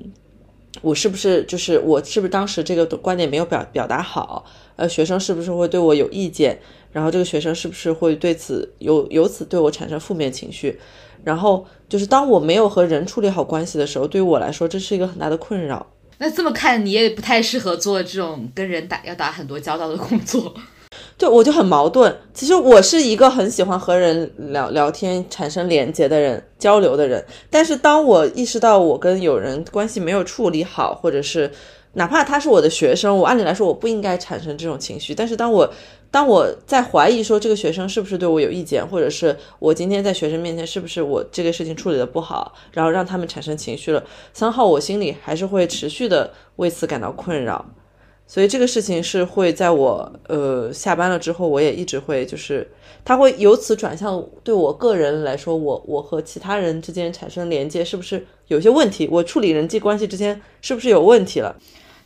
[0.81, 4.43] 我是不是就是我是不是当时这个观点没有表表达好？
[4.75, 6.59] 呃，学生是不是会对我有意见？
[6.91, 10.79] 然后这个学生是不是会对此有由此对我产生负面情绪？
[11.23, 15.85] 然后就是当我没有和人处理好关系的时候，对于我来说这是一个很大的困扰。
[16.17, 20.53] 那这么看，你也不太适合做这种跟人打要打很多交道的工作。
[21.17, 22.15] 就，我就很矛盾。
[22.33, 27.23] 其实我是一个很喜欢和人聊聊天、产生连接的人、交流的人。
[27.49, 31.49] 但是当我意识到我跟有人关系没有处理好，或者是
[31.93, 35.13] 哪怕他是我的学生，我按理来说我不应该产生这种情绪。
[35.13, 35.71] 但是当我
[36.09, 47.63] 当我在怀疑说这个学生是不是对我有意见，或者是我今天在学生面前是不是我这个事情处理的不好，然后让他们产生情绪了，三号我心里还是会持续的为此感到困扰，
[48.33, 52.67] 所以这个事情是会在我呃下班了之后，我也一直会就是
[53.05, 61.55] 它会由此转向对我个人来说，我我和其他人之间产生连接是不是有些问题，我处理人际关系之间是不是有问题了？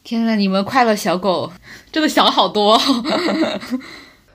[0.04, 1.50] 天呐，你们快乐小狗
[1.94, 2.78] 真的想好多，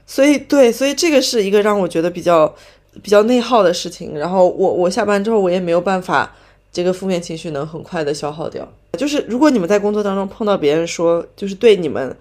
[0.07, 2.55] 所以对，所以这个是一个让我觉得比较
[3.03, 4.17] 比较内耗的事情。
[4.17, 6.35] 然后我我下班之后，我也没有办法，
[6.73, 8.67] 这个负面情绪能很快的消耗掉。
[8.99, 12.17] 就是如果你们在工作当中碰到别人说，就是对你们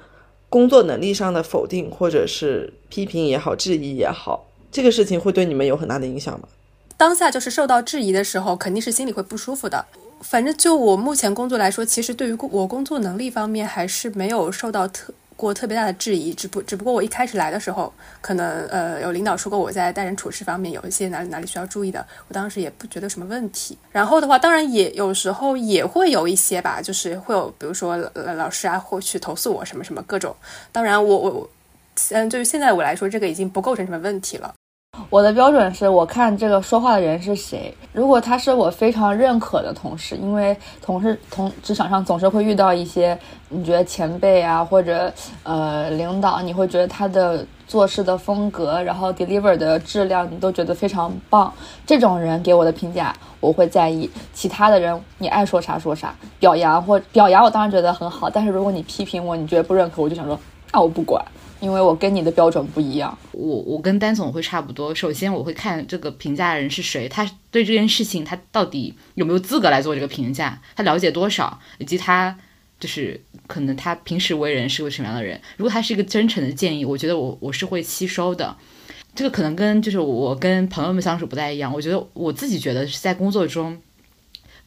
[0.50, 6.48] 工作能力上的否定，或者是批评也好，质疑也好，这个事情会对你们有很大的影响吗？
[6.98, 9.86] 当下就是受到质疑的时候，肯定是心里会不舒服的。
[10.22, 16.34] 反正就我目前工作来说，其实对于我工作能力方面还是没有受到特过特别大的质疑。
[16.34, 23.78] 只不只不过我一开始来的时候，可能呃有领导说过我在待人处事方面有一些哪里哪里需要注意的，我当时也不觉得什么问题。
[23.92, 30.36] 然后的话，当然也有时候也会有一些吧，就是会有比如说老师啊会去投诉我什么什么各种。
[30.72, 31.50] 当然我我
[32.12, 34.54] 嗯，就是现在我来说，这个已经不构成什么问题了。
[35.12, 37.76] 我的标准是我看这个说话的人是谁。
[37.92, 43.18] 如果他是我非常认可的同事，因为同事同职场上总是会遇到一些
[43.50, 45.12] 你觉得前辈啊或者
[45.44, 51.54] 呃领导，你会觉得他的做事的风格，然后 deliver 的质量你都觉得非常棒。
[51.86, 54.10] 这种人给我的评价我会在意。
[54.34, 60.40] 其他的人你爱说啥说啥，表扬或表扬我当然觉得很好，但是如果你批评我，你觉得不认可，我就想说
[60.72, 61.22] 那我不管。
[61.62, 64.94] 因为我跟你的标准不一样，我我跟丹总会差不多。
[64.96, 72.36] 首先，我会看这个评价人是谁，他对这件事情他到底有没有资格来做这个评价，他了解多少，以及他
[72.80, 75.40] 就是可能他平时为人是个什么样的人。
[75.56, 78.58] 如果他是一个真诚的建议，我觉得我我是会吸收的。
[79.14, 81.72] 这个可能跟就是我跟朋友们相处不太一样。
[81.72, 83.80] 我觉得我自己觉得是在工作中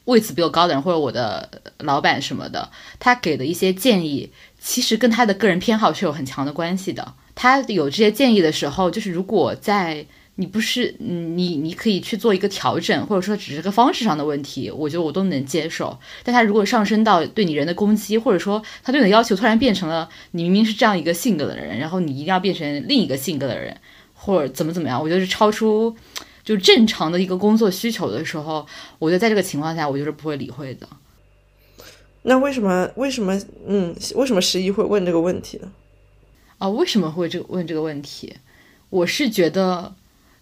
[0.04, 4.30] 位次比我高的人，或者我的老板什么的，他给的一些建议。
[4.66, 7.14] 其实跟他的个人偏好是有很强的关系的。
[7.34, 15.98] 他有这些建议的时候，就是如果在你不是你你可以去做一个调整，或者说只是个方式上的问题，我觉得我都能接受。
[16.22, 23.76] 但他如果上升到对你人的攻击，或者说他对你的要求突然变成了你明明是这样一个性格的人，然后你一定要变成另一个性格的人，
[24.14, 25.94] 或者怎么怎么样，我觉得是超出
[26.42, 28.66] 就正常的一个工作需求的时候，
[28.98, 30.88] 我觉得在这个情况下，我就是不会理会的。
[32.24, 35.72] 那为什么为什么嗯为什么十一会问这个问题呢？
[36.58, 38.34] 啊，为什么会这问这个问题？
[38.90, 39.94] 我是觉得。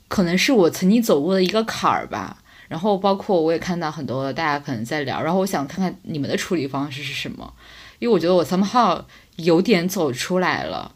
[0.08, 2.36] 可能是我曾经走过的一个坎儿吧，
[2.68, 7.50] 然后包括我也看到很多大家可能在聊，然后我想看看你们的处理方式是什么，
[7.98, 9.02] 因为我觉得我 somehow
[9.36, 10.94] 有点走出来了，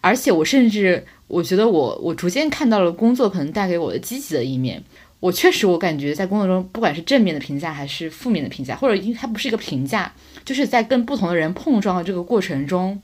[0.00, 4.82] 而且我甚至我觉得我我逐渐看到了工作可能带给我的积极的一面，
[5.22, 10.12] 我确实我感觉在工作中不管是正面的评价还是负面的评价，或者因为它不是一个评价，
[10.44, 13.00] 就是在跟不同的人碰撞的这个过程中，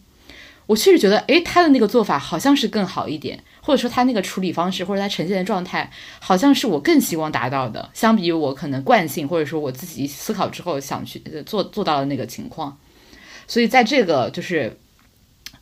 [0.66, 3.38] 我确实觉得诶，他的那个做法好像是更好一点。
[3.60, 5.88] 或者说他那个处理方式，或者他呈现的状态，
[6.20, 12.76] 好像是我更希望达到的，相比于我可能惯性，或者说我自己思考之后想去做做到的那个情况。
[13.46, 14.74] 所以在这个就是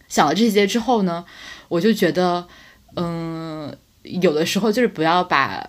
[0.06, 1.24] 想了这些之后呢，
[1.66, 2.46] 我就觉得，
[2.94, 5.68] 嗯，有的时候就是不要把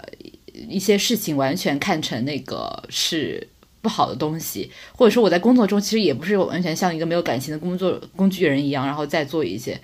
[0.68, 3.48] 一些事情完全看成那个是
[3.82, 9.80] 不好的东西，或者说我在工作中其实也不是完全像一个没有感情的工作工具人一样，然后再做一些。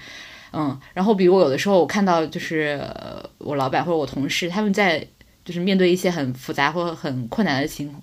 [0.52, 2.80] 嗯，然后比如有的时候我看到就是
[3.40, 5.06] 我老板或者我同事他们在
[5.44, 7.94] 就是面对一些很复杂或者很困难的情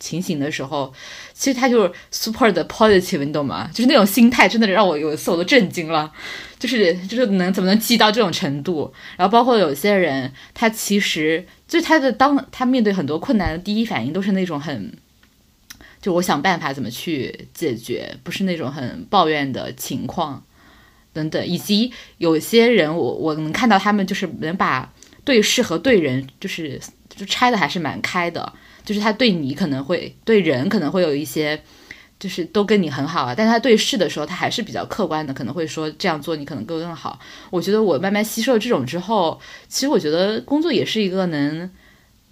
[0.00, 0.92] 情形的时候，
[1.32, 3.70] 其实他就是 super 的 positive，你懂吗？
[3.72, 6.12] 就是那种心态真的让我有一次我都震惊了，
[6.58, 8.92] 就是就是能怎么能积到这种程度？
[9.16, 14.92] 然后包括有些人他其实就是他的当他面对很多困难的第一反应都是那种很
[16.02, 20.44] 就我想办法怎么去解决，不是那种很抱怨的情况。
[21.14, 24.92] 等等，以及有些人，我我能看到他们就是能把
[25.24, 28.52] 对事和对人，就是就拆的还是蛮开的，
[28.84, 31.62] 就是他对你可能会对人可能会有一些，
[32.22, 37.18] 就是都跟你很好啊，但他对事的时候，他还是比较客观的，可能会说这样做你可能更更好。
[37.50, 41.68] 我觉得我慢慢吸收了这种之后，其实我觉得工作也是一个能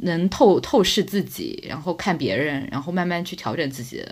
[0.02, 4.04] 能透透视自己，然后看别人，然后慢慢去调整自己。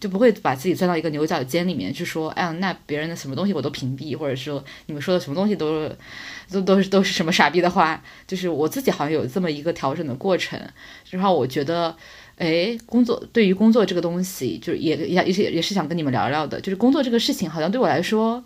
[0.00, 5.88] 就不会把自己钻到一个牛角尖里面去说，哎呀，那别人的什么东西我都屏蔽，或者说你们说的什么东西都
[6.50, 10.60] 都都是都是什么傻逼的话，就是我自己好像有这么一个调整的过程。
[11.08, 11.96] 然后我觉得，
[12.36, 18.44] 哎，工作对于工作这个东西，就是也也也是也是想跟你们聊聊的，就是工作这个事情，好像对我来说，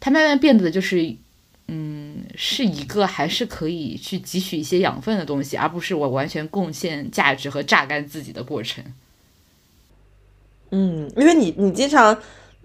[0.00, 1.14] 它慢慢变得就是，
[1.68, 8.84] 嗯，是一个还是可以去汲取一些养分的东西，而不是我完全贡献价值和榨干自己的过程。
[10.70, 12.16] 嗯，因为你你经常，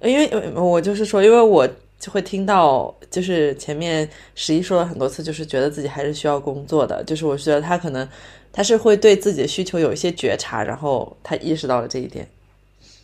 [0.04, 1.68] 因为我就是说，因为我
[2.00, 8.08] 就会听到，就是前面十一说了很多次，就是觉得自己还是需要工作的，就是我觉得他可能
[8.52, 12.28] 他是会对自己的需求有一些觉察，然后他意识到了这一点。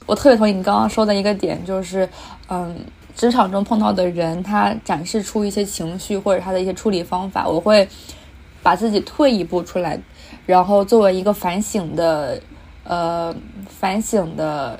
[0.07, 2.07] 我特别同意你刚刚说的一个点，就是
[2.49, 2.75] 嗯，
[3.17, 7.85] 职场中碰到的人，他展示出一些情绪或者他的一些处理方法，我会
[8.63, 9.99] 把自己退一步出来，
[10.45, 12.41] 然后作为一个反省的
[12.85, 13.35] 呃
[13.67, 14.79] 反省的。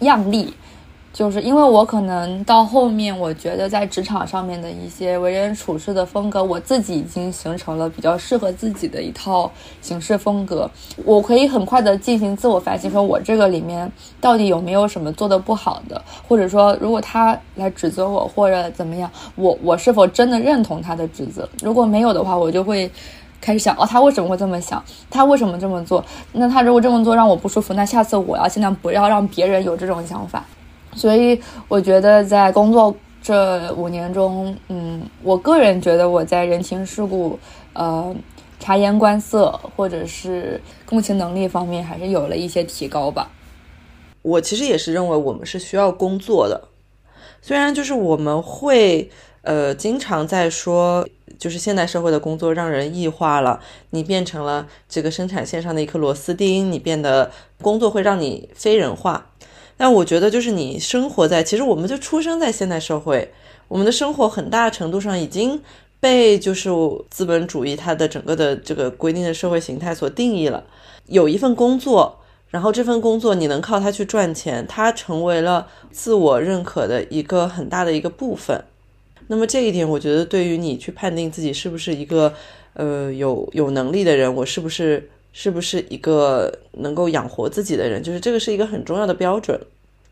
[0.00, 0.52] 样例，
[1.12, 9.50] 就是因为我可能到后面，我觉得在职场上面的一些为人处事的风格，我自己已经形成了比较适合自己的一套
[9.82, 10.70] 行事风格。
[11.04, 21.48] 我可以很快的进行自我反省，说我这个里面到底有没有什么做的不好的，或者说如果他来指责我或者怎么样，我我是否真的认同他的指责？
[21.60, 22.90] 如果没有的话，我就会。
[23.42, 24.84] 开始想哦，他为什么会这么想？
[25.08, 26.04] 他为什么这么做？
[26.30, 30.44] 那他如果这么做让我不舒服，那下次我要尽量不要让别人有这种想法。
[30.94, 37.38] 所以我觉得在工作这五年中，嗯，我个人觉得我在人情世故、
[37.72, 38.14] 呃
[38.58, 43.30] 察言观色或者是共情能力方面还是有了一些提高吧。
[44.22, 46.68] 我其实也是认为我们是需要工作的，
[47.40, 49.10] 虽然就是我们会
[49.42, 51.08] 呃经常在说。
[51.38, 57.30] 就是现代社会的工作让人异化了，你变成了这个生产线上的一颗螺丝钉，你变得
[57.62, 59.29] 工作会让你非人化。
[59.80, 63.32] 但我觉得，就是你生活在，其实我们就出生在现代社会，
[63.66, 65.58] 我们的生活很大程度上已经
[65.98, 66.68] 被就是
[67.08, 70.62] 资本主义它的整个的这个规定的社会形态所定义了。
[71.06, 72.18] 有一份工作，
[72.50, 78.62] 然后这份工作你能靠它去赚钱，它成为了自我认可的一个很大的一个部分。
[79.28, 82.34] 那么这一点，我觉得对于你去判定自己是不是一个，
[82.74, 89.60] 呃，有有能力的人，我是不是是不是一个能够养活自己的人，就是这个是一个很重要的标准。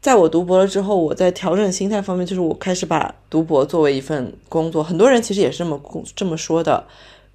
[0.00, 4.82] 在我读博了之后，我在调整心态方面，就是我开始把读博作为一份工作。
[4.82, 5.80] 很多人其实也是这么
[6.14, 6.84] 这么说的，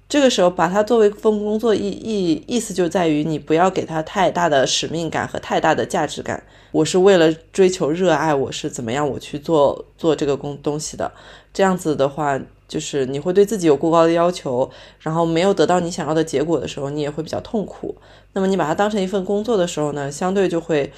[0.08, 6.42] 这个时候把它作为一份工作意意意思就在于你不要给它太大的使命感和太大的价值感。
[6.72, 11.12] 我是为了追求热爱，我是怎么样我去做做这个工东西的。
[11.52, 17.94] 这样子的话，就是你会对自己有过高的要求，然后没有得到你想要的结果的时候，你也会比较痛苦。
[18.32, 20.92] 那么你把它当成一份工作的时候呢，相对就会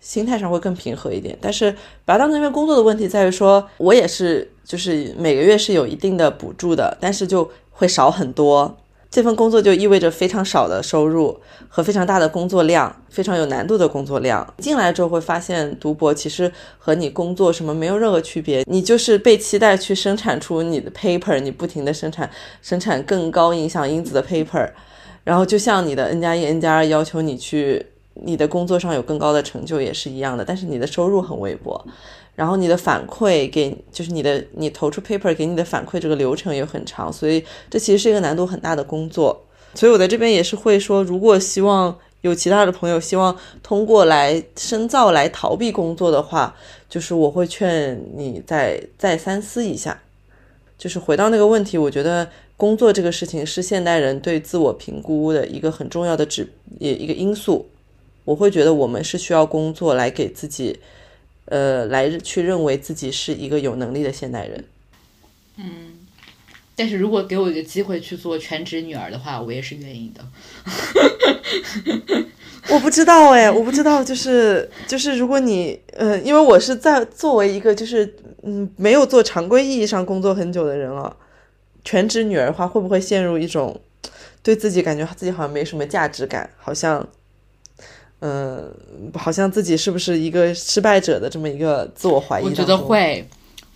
[0.00, 1.38] 心态上会更平和一点。
[1.40, 8.76] 但是把它当成一份工作的问题在于说，我也是就是每个月是有一定的补助的，但是就会少很多。
[9.12, 11.38] 这份工作就意味着非常少的收入
[11.68, 14.54] 和非常大的工作量，非常有难度的工作量。
[14.56, 22.30] 进来之后会发现，读博其实和你工作什么没有任何区别，你就是被期待去生产出你的 paper，你不停的生产
[22.62, 24.66] 生产更高影响因子的 paper，
[25.24, 27.84] 然后就像你的 N 加一 N 加二要求你去
[28.14, 31.84] 你的工作上有更高的成就也是一样的，但是你的收入很微薄。
[32.34, 39.44] 然后你的反馈给就是你的你投出 paper 给你的反馈这个流程也很长，所以这其实是一个难度很大的工作。
[39.74, 46.54] 所以我在这边也是会说，如果希望有其他的朋友希望通过来深造来逃避工作的话，
[46.88, 50.00] 就是我会劝你再再三思一下。
[50.78, 57.66] 就是回到那个问题，我觉得工作这个事情是现代人对自我评估的一个很重要的指也一个因素。
[58.24, 60.80] 我会觉得我们是需要工作来给自己。
[61.52, 64.64] 呃，来去认为自己是一个有能力的现代人。
[65.58, 65.98] 嗯，
[66.74, 70.26] 但是如果给我一个机会去做全职女儿的话，我也是愿意的。
[72.70, 81.14] 我不知道哎，我不知道，就是就是，如果你呃，因为我是在作为一个就是嗯没有做常规意义上工作很久的人啊，
[81.84, 83.78] 全职女儿的话，会不会陷入一种
[84.42, 87.06] 对自己感觉自己好像没什么价值感，好像。
[88.24, 88.72] 嗯，
[89.14, 92.44] 好像自己是不是一个失败者的这么一个自我怀疑？
[92.44, 93.28] 我觉得会，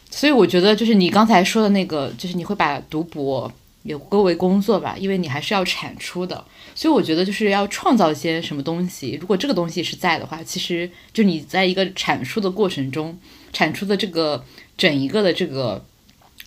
[0.09, 6.45] 所以我觉得就是你刚才说的那个，就是你会把读博也归为工作吧，因为你还是要产出的。
[6.77, 9.19] 所以我觉得就是要创造一些什么东西。
[9.21, 13.19] 如果这个东西是在的话，其实就你在一个产出的过程中，
[13.53, 14.45] 产出的这个
[14.79, 15.85] 整一个的这个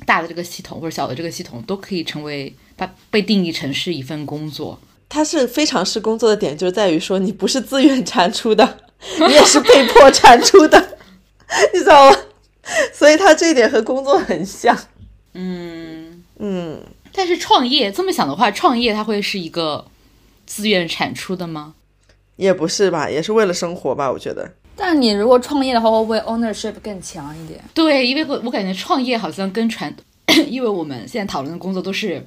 [0.05, 4.79] 大的这个系统或者小的这个系统，都可以成为它被定义成是一份工作。
[5.09, 8.77] 它是非常是工作的点，就是在于说你不是自愿产出的，
[9.27, 10.97] 你也是被迫产出的，
[11.73, 12.17] 你知道吗？
[12.93, 14.77] 所以它这一点和工作很像。
[15.33, 16.79] 嗯嗯，
[17.11, 19.83] 但是创业这么想的话，创业它会是一个
[20.45, 21.73] 自愿产出的吗？
[22.35, 24.49] 也不是吧，也是为了生活吧，我觉得。
[24.75, 27.59] 但你如果创业的话，会不会 ownership 更强一点？
[27.73, 29.93] 对，因为我我感觉创业好像跟传，
[30.47, 32.25] 因为我们现在讨论的工作都是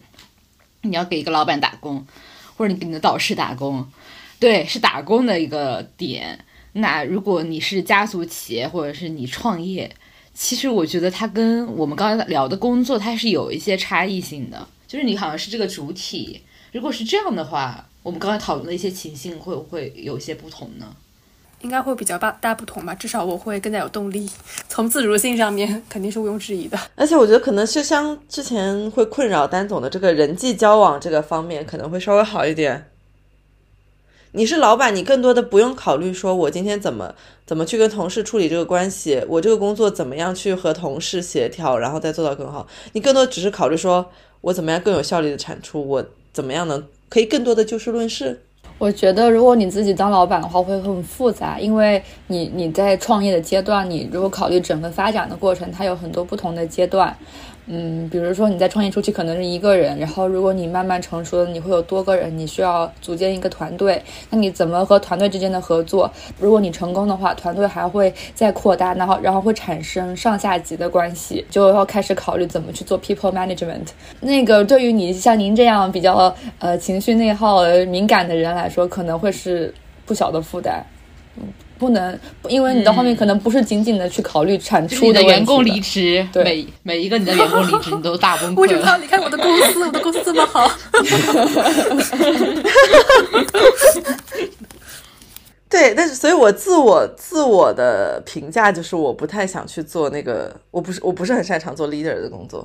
[0.83, 2.05] 你要给一个老板打工。
[2.63, 3.85] 或者你给你的导师打工，
[4.39, 6.39] 对，是打工的一个点。
[6.75, 9.93] 那如果你是家族企业，或者是你创业，
[10.33, 14.65] 其实我觉得它跟我们刚才聊的工作，它是有一些差异性的。
[14.87, 16.41] 就是你好像是这个主体，
[16.71, 20.95] 如果是这样的话，我们刚才讨论的一些情形会不会有一些不同呢？
[21.63, 24.29] 应该会比较大大不同吧，至少我会更加有动力。
[24.69, 26.79] 从自主性上面 肯定是毋庸置疑的。
[26.95, 32.89] 而且我觉得可能是像之前会困扰丹总的这个人际交往这个方面，可能会稍微好一点。
[34.35, 42.67] 你是老板，你更多的不用考虑说我今天怎么怎么去跟同事处理这个关系，我这个工作怎么样去和同事协调，然后再做到更好。
[42.93, 44.11] 你更多只是考虑说
[44.41, 48.43] 我怎么样更有效率的产出，我怎么样能可以更多的就事论事。
[48.79, 57.17] 我觉得，如果你自己当老板的话，会很复杂，因为你你在创业的阶段，你如果考虑整个发展的过程，它有很多不同的阶段。
[57.67, 64.03] 嗯，比如说你在创业初期可能是一个人，然后如果你慢慢成熟了，你会有多个人，你需要组建一个团队。
[64.31, 66.11] 那你怎么和团队之间的合作？
[66.41, 73.87] 如果你成功的话，团队还会再扩大，然后然后会产生上下级的关系，就要开始考虑怎么去做 people management。
[74.21, 79.73] 那个对于你像您这样比较呃情绪内耗敏感的人来说，可能会是
[80.05, 80.85] 不小的负担。
[81.37, 81.45] 嗯。
[81.83, 82.17] 不能，
[82.49, 88.61] 因为你到后面可能不是仅仅的去考虑产出的员工离职，每每一个你的员工离职，你都大崩溃。
[88.61, 89.85] 为什么要离开我的公司？
[89.85, 90.71] 我的公司这么好。
[95.69, 102.65] 对，但是所以，我自我自我的评价就是，我不太想去做那个，我不是我不是很擅长做 leader 的工作。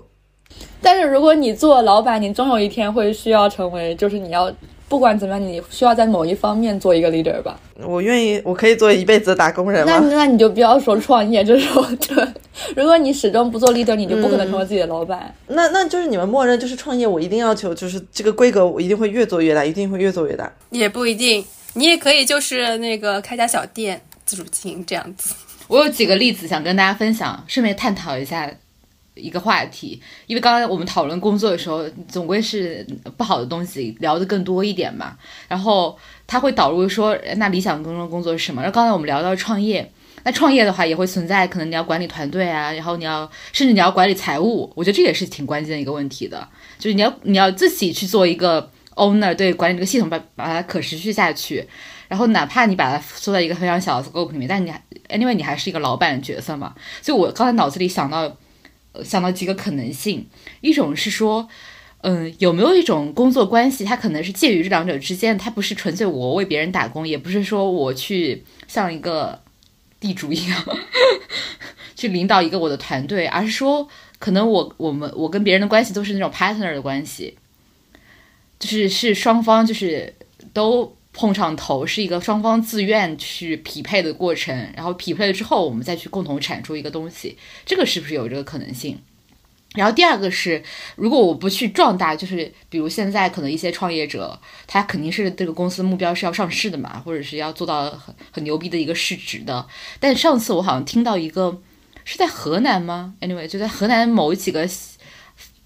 [0.79, 4.53] 但是如果你做老板，你总有一天会需要成为，就是你要。
[4.89, 7.59] 不管怎么样，你需要在某一方面做一个 leader 吧。
[7.85, 12.27] 我愿意，我可以做一辈子的打工人那那你就不要说创业，就是说，对，
[12.75, 15.33] 如果你始终不做 leader，你就不可能成为自己的老板。
[15.47, 20.51] 那那就是你们默认就是创业，我一定要求就是这个规格，我一定会越做越大，一定会越做越大。
[20.69, 25.35] 也不一定，你也可以就是那个开家小店，自主经营这样子。
[25.67, 28.49] 我有几个例子想跟大家分享，顺便探讨一下
[29.17, 32.85] 一个话题，因为刚才我们讨论工作的时候，总归是
[33.17, 35.17] 不好的东西聊的更多一点嘛。
[35.47, 38.61] 然后他会导入说，那理想中的工作是什么？
[38.61, 39.91] 然后刚才我们聊到创业，
[40.23, 46.47] 那创业的话也会存在，可能你要管理团队啊，然后你要甚至你要管理财务，我觉得这也是挺关键的一个问题的，
[46.77, 51.67] 就是你要你要自己去做一个 owner，对管理这个系统，把把它可持续下去。
[52.07, 56.73] 然后哪怕你把它缩在一个非常小的 scope 里面，但你还 anyway 你还是一个老板的角色嘛。
[57.01, 58.37] 所以我刚才脑子里想到。
[59.03, 60.27] 想到几个可能性，
[60.61, 61.47] 一种是说，
[62.01, 69.41] 嗯，有没有一种工作关系，它可能是介于这两者之间，它不是纯粹我为别人打工，也不是说我去像一个
[69.99, 70.63] 地主一样
[71.95, 73.87] 去领导一个我的团队，而是说，
[74.19, 77.37] 可能我我们我跟别人的关系都是那种 partner 的关系，
[78.59, 80.13] 就是是双方就是
[80.53, 80.96] 都。
[81.17, 88.99] 碰上头是一个双方自愿去匹配的过程，然后匹配了之后，我们再去共同产出一个东西，这个是不是有这个可能性？
[89.73, 90.61] 然后第二个是，
[90.95, 99.65] 如果我不去壮大，就是比如现在可能一些创业者，他肯定是这个公司目标是要上市的嘛，或者是要做到很很牛逼的一个市值的。
[99.99, 101.59] 但上次我好像听到一个
[102.05, 104.69] 是在河南吗？Anyway，就在河南某几个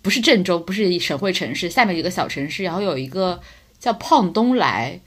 [0.02, 3.42] 不是郑州，不是省会城市下面一个小城市，然后有一个
[3.80, 5.02] 叫胖东来。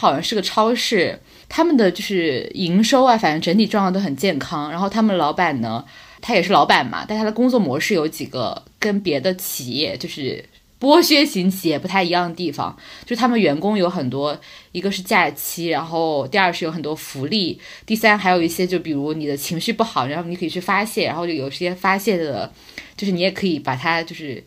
[0.00, 1.18] 好像是个超市，
[1.48, 4.70] 他们的就是营收啊，反正整体状况都很健康。
[4.70, 5.84] 然后他们老板呢，
[6.20, 10.44] 他也是老板嘛，但他的工作模式有几个跟别的企业就是
[10.78, 14.40] 剥削型企业不太一样的地方，就他们员工有很多，
[14.70, 22.52] 一个是假期，然后第二是有很多福利，第三还有一些就比如你的情绪不好，然后你可以去发泄，然后就有些发泄的，
[22.96, 24.44] 就是你也可以把它就是。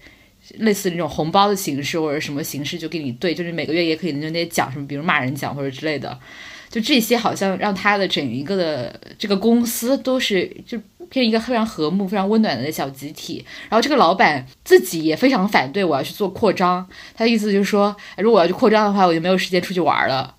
[0.59, 6.17] 类似那种红包的形式或者什么形式，就给你对，就是每个月也可以就那些奖什么，比如骂人奖或者之类的，
[6.69, 10.79] 就这些好像让他的整一个的这个公司都是就
[11.09, 13.45] 变一个非常和睦、非常温暖的小集体。
[13.69, 20.35] 然后这个老板自己也非常反对我要去做扩张，他的意思就是说，如果我要去扩张的话，我就没有时间出去玩了。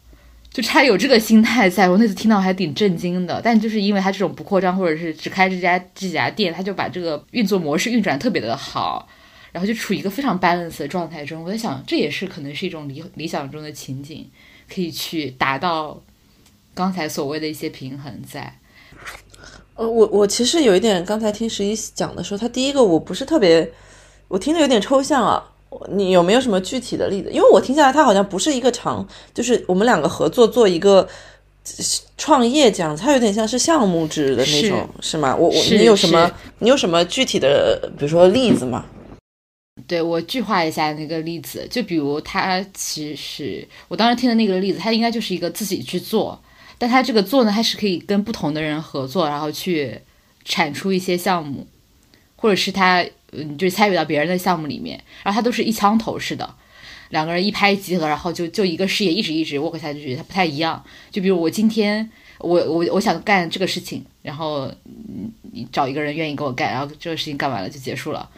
[0.50, 3.40] 就他有这个心态，在我那次听到还挺震惊的。
[3.42, 9.08] 但就是因为他这种不扩张或者是只开这家这几家店，他就把这个运作模式运转特别的好。
[9.52, 14.28] 然后就处于一个非常 balance 的状态中，我在想，这也是可能是一种理理想中的情景，
[14.72, 16.02] 可以去达到
[16.74, 18.58] 刚才所谓的一些平衡在。
[19.74, 23.70] 呃，我我其实有一点，刚才听十一讲的时候，他第一个我不是特别，
[24.28, 25.48] 我听着有点抽象啊。
[25.90, 27.30] 你有没有什么具体的例子？
[27.32, 31.08] 因为我听下来，他好像不是一个长，就是我们两个合作做一个
[32.18, 35.34] 创业这样，他有点像是项目制的那种，是吗？
[35.34, 38.84] 我我你有什么你有什么具体的，比如说例子吗？
[39.86, 46.38] 对我具化一下那个例子，就比如他其实我当时听的那个例子，他应该就是一个自己去做，
[46.78, 49.98] 但他这个做呢，他是可以跟不同的人合作，然后去
[50.44, 51.66] 产出一些项目，
[52.36, 56.54] 或者是他嗯，就参与到别人的项目里面，然后他都是一枪头式的，
[57.08, 60.84] 两个人一拍即合，然后就就一个事业一直一直 work 下去，他不太一样。
[61.10, 62.10] 就比如我今天
[62.40, 64.70] 我我我想干这个事情，然后
[65.52, 68.28] 你找一个人愿意跟我干，然后这个事情干完了就结束了。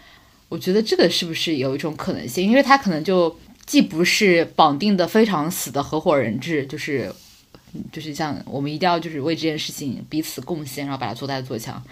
[0.55, 2.49] 我觉得这个是不是有一种可能性？
[2.49, 3.37] 因为他可能就
[3.67, 7.13] 既不是绑定的非常死的合伙人制，就是，
[7.91, 11.83] 就是像我们一定要就是为这件事情彼此贡献，然后把它做大做强。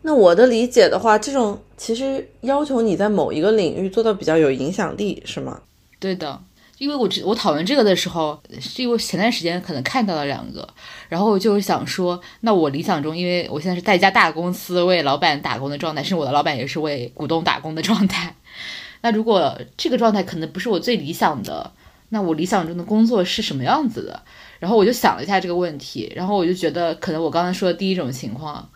[0.00, 5.60] 那我的理解的话，这种其实要求你在某一个领域做到比较有影响力，是吗？
[6.00, 6.40] 对的。
[6.78, 10.66] 因为我我讨论这个的时候，是因为前段时间可能看到了两个，
[11.08, 18.34] 然后就是想说，那我理想中，因为我现在是在一家大公司为老板打工的状态，是我的老板也是为股东打工的状态。
[19.02, 21.72] 那如果这个状态可能不是我最理想的，
[22.10, 24.22] 那我理想中的工作是什么样子的？
[24.60, 28.68] 然后我就想了一下这个问题，然后我就觉得，可能我刚才说的第一种情况，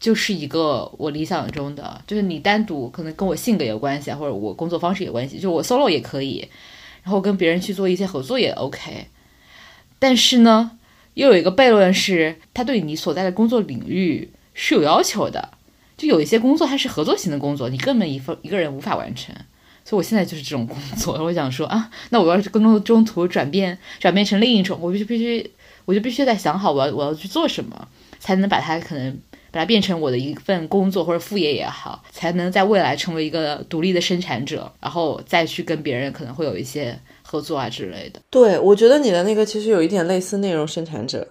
[0.00, 6.48] 就是一个我理想中的，就是你单独可能跟我性格有关系，或者我工作方式有关系，就我 solo 也可以。
[7.04, 9.06] 然后跟别人去做一些合作也 OK，
[10.00, 10.72] 但是呢，
[11.14, 15.50] 又有一个悖论是，他对你所在的工作领域是有要求的。
[15.96, 19.32] 就有一些工作它是合作型的工作，你根本一份一个人无法完成。
[19.84, 21.22] 所以我现在就是这种工作。
[21.22, 25.48] 我想说啊，那我要是工作中途转变转变成另一种，我就必须
[25.84, 27.86] 我就必须得想好我要我要去做什么，
[28.18, 29.16] 才能把它可能
[29.54, 36.98] 把它变成我的一份工作或者副业也好，才能在未来成为一个独立的生产者，然后再去跟别人可能会有一些。
[37.26, 41.26] 合作啊之类的，对我觉得你的那个其实有一点类似内容生产者，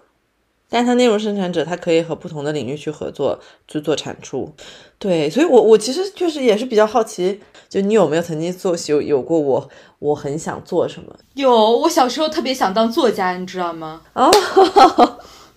[0.67, 4.51] 但它内容生产者它可以和不同的领域去合作去做产出。
[4.97, 9.69] 对，所以我我其实确实也是比较好奇，就你有没有曾经做有有过我
[9.99, 11.15] 我很想做什么？
[11.35, 14.01] 有，我小时候特别想当作家，你知道吗？
[14.13, 14.29] 哦，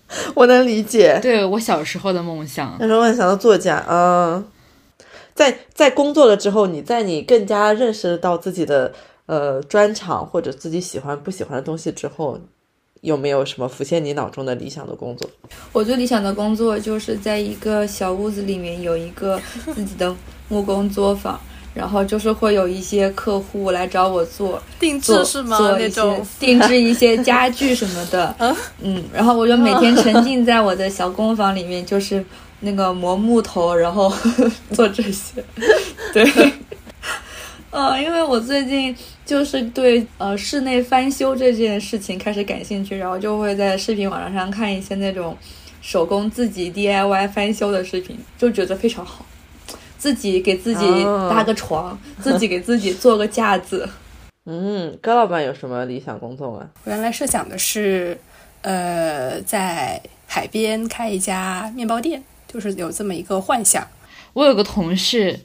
[0.35, 1.19] 我能理解。
[1.21, 4.45] 对我小时候的梦想，那时候梦想的作家，嗯。
[5.33, 8.91] 在在工作了之后，你在你更加认识到自己的
[9.27, 12.39] 呃专长或者自己喜欢不喜欢的东西之后，
[13.01, 15.29] 有没有什么浮现你脑中的理想的工作？
[15.71, 19.39] 我最理想的工作就是在一个小屋子里面有一个
[19.75, 20.11] 自己的
[20.49, 21.39] 木工作坊，
[21.77, 25.55] 然后就是会有一些客户来找我做定制是吗？
[25.57, 26.15] 做一那种。
[26.17, 28.35] 些 定制一些家具什么的，
[28.81, 32.25] 嗯，然后我就每天沉浸在我的小工坊里面，就是
[32.61, 34.11] 那个磨木头，然后
[34.73, 35.43] 做这些，
[36.11, 36.25] 对，
[37.69, 45.37] 呃，因为我最近就是对呃室内翻修这件事情开始感兴趣，然后就会在视频网站上看一些那种
[45.81, 49.23] 手工自己 DIY 翻修的视频，就觉得非常好。
[49.97, 53.89] 自己给自己哦搭个床， 自己给自己做个架子，
[54.45, 56.69] 嗯，高老板有什么理想工作吗？
[56.83, 58.17] 我原来设想的是，
[58.61, 63.85] 呃，在海边开一家面包店，就是有这么一个幻想。
[64.33, 65.39] 我有个同事，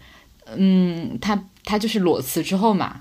[0.55, 3.01] 嗯，他他就是裸辞之后嘛，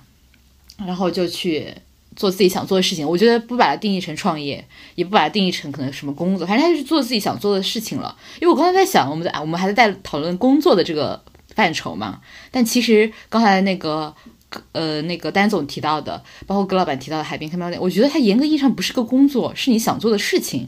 [0.77, 1.73] 然后就去
[2.15, 3.07] 做自己想做的事情。
[3.07, 8.15] 我觉得不把它定义成创业，也不把它定义成可能什么工作，反正他就是做自己想做的事情了。
[8.39, 11.21] 因为我刚才在想，我们在我们还在在讨论工作的这个
[11.55, 14.15] 范畴嘛，但其实刚才那个。
[14.73, 20.67] 呃，那个丹总提到的，包括葛老板提到的海边开面包店，我觉得它严格意义上不是个工作，是你想做的事情。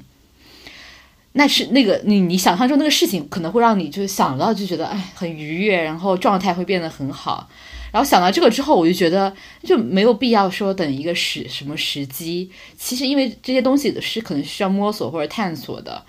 [1.34, 7.50] 那是那个你你想象中那个事情，可能会让你就想到就觉得哎很愉悦，然后状态会变得很好。
[7.92, 12.50] 然后想到这个之后，我就觉得就没有必要说等一个时什么时机。
[12.78, 16.02] 其实因为这些东西是可能需要摸索或者探索的。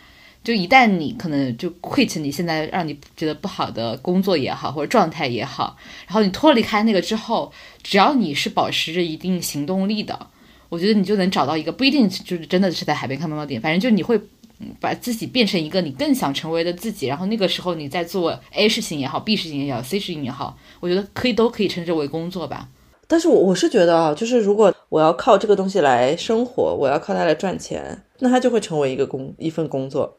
[0.45, 5.75] 就一旦你可能就 quit 你现在让你觉得不好的工作也好，或者状态也好，
[6.07, 7.51] 然后你脱离开那个之后，
[7.83, 10.27] 只要你是保持着一定行动力的，
[10.69, 14.21] 我觉得你就能找到一个不一定就是真的是在海边看猫猫点，反正就你会
[14.79, 22.69] 把自己变成一个你更想成为的自己，然后那个时候你在做 A 事情也好，B 事情也好，C 事情也好，我觉得可以都可以称之为工作吧。
[23.07, 30.19] 但是我我是觉得啊，就是如果我要靠这个东西来生活，我要靠它来赚钱，那它就会成为一个工一份工作。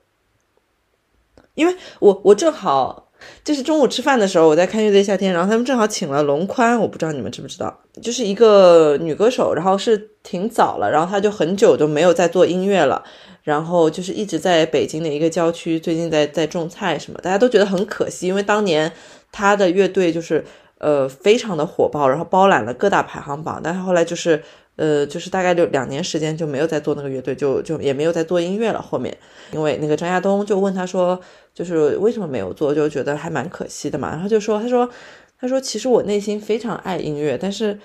[1.55, 3.09] 因为我我正好
[3.43, 13.03] 就是中午吃饭的时候，我在看乐队夏天，然后他们正好请了龙宽，我不知道你们知不知道，就是一个女歌手，然后是挺早了，然后她就很久都没有在做音乐了，
[13.41, 18.91] 然后就是一直在北京的一个郊区，最近在在种菜什么，大家都觉得很可惜，因为当年
[19.31, 20.43] 她的乐队就是
[20.77, 24.43] 呃非常的火爆，然后包揽了各大排行榜，但是后来就是。
[24.77, 28.81] 呃，就是大概就两年时间就没有再做那个乐队，就就也没有再做音乐了。
[28.81, 29.17] 后面，
[29.53, 31.17] 因为那个张亚东就问他说，
[31.55, 34.11] 就是为什么没有做，就觉得还蛮可惜的嘛。
[34.11, 34.87] 然后就说，他说，
[35.39, 37.79] 他说其实我内心非常爱音乐，但是，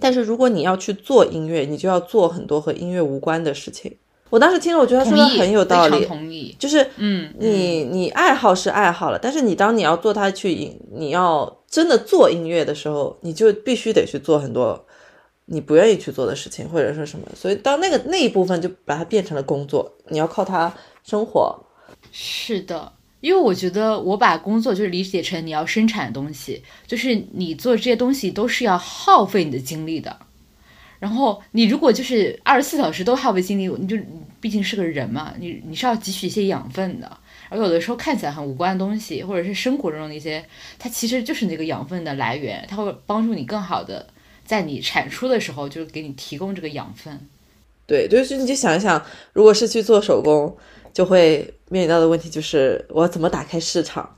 [0.00, 3.96] 但是如果你要去做音乐，你就要做很多和音乐无关的事情。
[4.28, 6.54] 我当时听了，我觉得他说的很有道理，同意。
[6.58, 14.84] 就是嗯，你你爱好是爱好了，但是你当你要做它去音，你要真的做音乐的时候，你就必须得去做很多。
[15.48, 21.56] 你不愿意去做的事情，或者说什么，所以当那个那一部分就把它变成了工作，你要靠它生活。
[22.10, 30.16] 是的，因为我觉得我把工作就是理解成你要生产的东西，就是你做这些东西都是要耗费你的精力的。
[30.98, 33.96] 然后你如果就是二十四小时都耗费精力，你就
[34.40, 37.18] 毕竟是个人嘛，你你是要汲取一些养分的。
[37.48, 40.44] 而有的时候看起来很无关的东西，或者是生活中的一些，
[40.78, 44.06] 它其实就是那个养分的来源，它会帮助你更好的。
[44.44, 47.18] 在你产出的时候，就是给你提供这个养分。
[47.86, 49.00] 对，就是你就想一想，
[49.32, 50.56] 如果是去做手工，
[50.96, 54.16] 就会面临到的问题就是我怎么打开市场？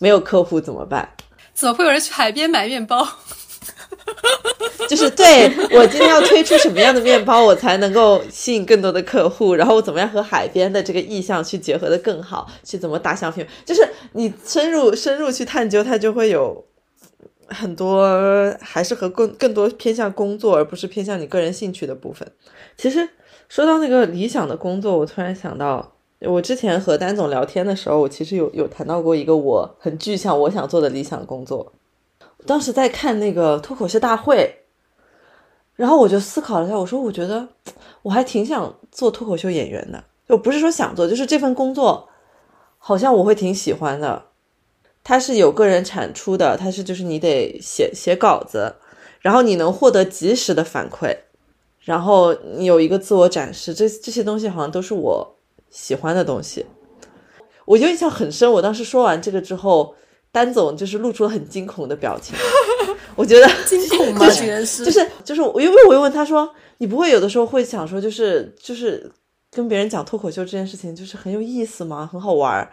[0.00, 1.08] 没有客户怎么办？
[1.54, 3.08] 怎么会有人去海边买面包？
[4.86, 9.54] 就是对我今天要推出什么样的面包，我才能够吸引更多的客户？
[9.54, 12.46] 然后我怎么样和海边的这个意向去结合的更好？
[12.62, 13.46] 去怎么打响品？
[13.64, 16.66] 就是你深入深入去探究，它就会有。
[17.52, 22.30] 很多还是和更更多偏向工作，而不是偏向你个人兴趣的部分。
[22.76, 23.08] 其实
[23.48, 25.96] 说到那个理想的工作，我突然想到，
[26.28, 31.72] 我之前和丹总聊天的时候，我其实有有谈到过一个我很具象我想做的理想工作。
[32.46, 34.54] 当时在看那个脱口秀大会，
[35.76, 37.48] 然后我就思考了一下，我说我觉得
[38.02, 42.08] 我还挺想做脱口秀演员的，就不是说想做，就是这份工作
[42.78, 44.24] 好像我会挺喜欢的。
[45.02, 48.74] 它是有个人产出的，它是就是你得写写稿子，
[49.20, 51.16] 然后你能获得及时的反馈，
[51.80, 55.36] 然后你有一个自我展示，这这些东西好像都是我
[55.70, 56.66] 喜欢的东西。
[57.64, 59.94] 我就印象很深，我当时说完这个之后，
[60.32, 62.34] 丹总就是露出了很惊恐的表情。
[63.14, 64.26] 我觉得惊恐吗？
[64.28, 69.10] 就是就是我，因为我又问他说，你不会有的时候会想说，就是就是
[69.50, 72.08] 跟别人讲脱口秀这件事情，就是很有意思吗？
[72.10, 72.70] 很好玩儿。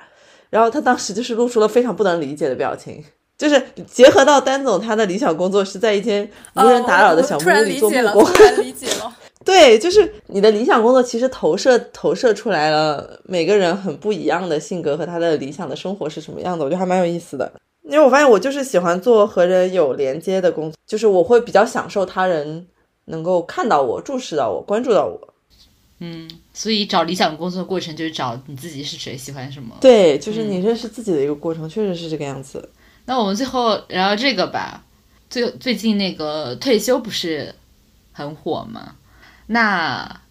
[0.50, 3.04] 然后他当时就是露出了非常不能理解的表情。
[3.38, 8.26] 就是结合到丹总他的理想工作是在一间无人打扰的小木屋里做木工。
[8.26, 9.16] 突然理解了。
[9.48, 17.50] 对，就是你的理想工作，其实投射投射出来了每个人很不一样的性格和他的理想的生活是什么样的，我觉得还蛮有意思的。
[17.84, 22.68] 因为我发现我就是喜欢做和人有连接的工作，就是我会比较享受他人
[23.06, 25.34] 能够看到我、注视到我、关注到我。
[26.00, 29.74] 嗯，所以找理想工作的过程就是找你自己是谁，喜欢什么。
[29.80, 32.70] 对，就是你认识自己的一个过程，确实是这个样子。
[33.06, 34.84] 那我们最后聊聊这个吧。
[35.30, 37.56] 最最近那个退休不是
[38.12, 38.96] 很火吗？
[39.48, 40.22] 那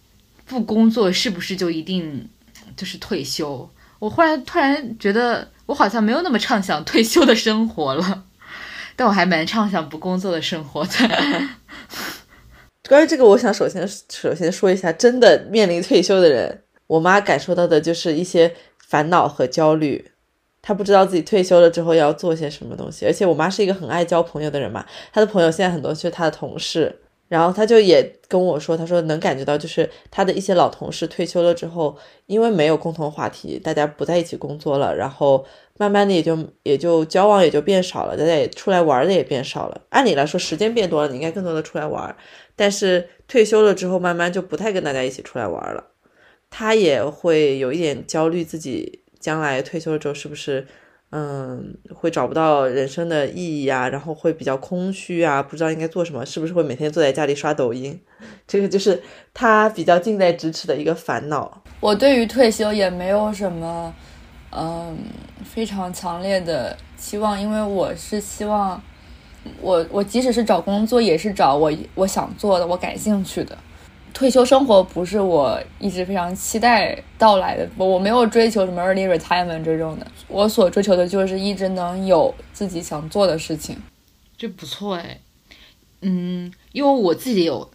[0.45, 2.29] 不工作是不是就一定
[2.75, 3.69] 就是退休？
[3.99, 8.23] 我忽然突然觉得，我好像没有那么畅想退休的生活了，
[8.95, 10.91] 但我还蛮畅想不工作的生活的。
[12.87, 20.11] 关于这个，我想首先首先说一下，真的面临退休的人，我妈感受到的就是一些烦恼和焦虑。
[20.61, 27.01] 她不知道自己退休了之后要做些什么东西，而且我妈是一个很爱交朋友的人嘛，她的朋友现在很多是她的同事。
[27.27, 35.45] 然后他就也跟我说，他说能感觉到，就是他的一些老同事退休了之后，因为没有共同话题，大家不在一起工作了，然后
[35.77, 39.81] 慢慢的也就也就交往也就变少了，大家也出来玩的也变少了。
[39.89, 42.15] 按理来说，时间变多了，你应该更多的出来玩，
[42.55, 45.83] 但是退休了之后，慢慢就不太跟大家一起出来玩了。
[46.49, 50.65] 他也会有一点焦虑，自己将来退休了之后是不是？
[51.19, 57.99] 嗯，会找不到人生的意义啊，然后会比较空虚啊，不知道应该做什么，是不是会每天坐在家里刷抖音？
[58.45, 59.01] 这个就是
[59.33, 61.63] 他比较近在咫尺的一个烦恼。
[61.79, 63.91] 我对于退休也没有什么，
[64.51, 64.95] 嗯，
[65.43, 68.79] 非常强烈的期望，因为我是希望，
[69.59, 73.57] 我我即使是找工作，也是找我我想做的，我感兴趣的。
[74.17, 83.77] 退休生活不是我一直非常期待到来的，我我没有追求什么 early retirement 这种的，我所追求的就是一直能有自己想做的事情，
[84.35, 85.19] 这不错哎，
[86.01, 87.69] 嗯，因为我自己有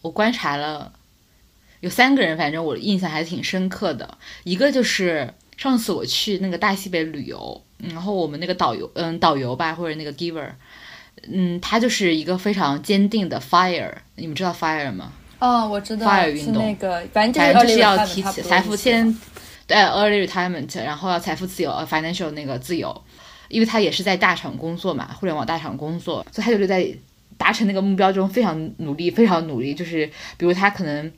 [0.00, 0.92] 我观察了
[1.80, 10.48] 有三个人，反正我印象还挺深刻的，一个就是上次我去那个大西北旅游，然后我们那个导游，嗯，导游吧或者那个 giver，
[11.28, 15.12] 嗯，他就是一个非常坚定的 fire，你们知道 fire 吗？
[15.38, 19.16] 哦，我知道，是那个，反正就是要提起财富先，
[19.66, 23.02] 对，early retirement，然后要财富自由，financial 那个自由，
[23.48, 26.88] 因为他也是在大厂工作嘛，互联网大厂工作，所以他就是在
[27.36, 31.12] 达成那个目标中非常努力，非常努力，就是比如他可能。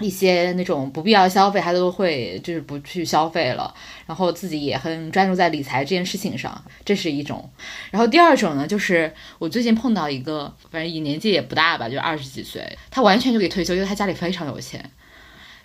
[0.00, 3.74] 一些那种不必要消费，他都会就是不去消费了，
[4.06, 7.50] 然后自己也很专注在理财这件事情上，这是一种。
[7.90, 14.88] 然后第二种呢，就是我最近碰到一个，反正也年纪也不大吧，就二十几岁，他完全就可以退休，因为他家里非常有钱，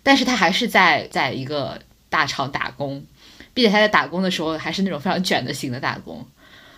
[0.02, 3.06] 但是他还是在在一个大厂打工，
[3.54, 6.26] 并且他在打工的时候还是那种非常卷的型的打工，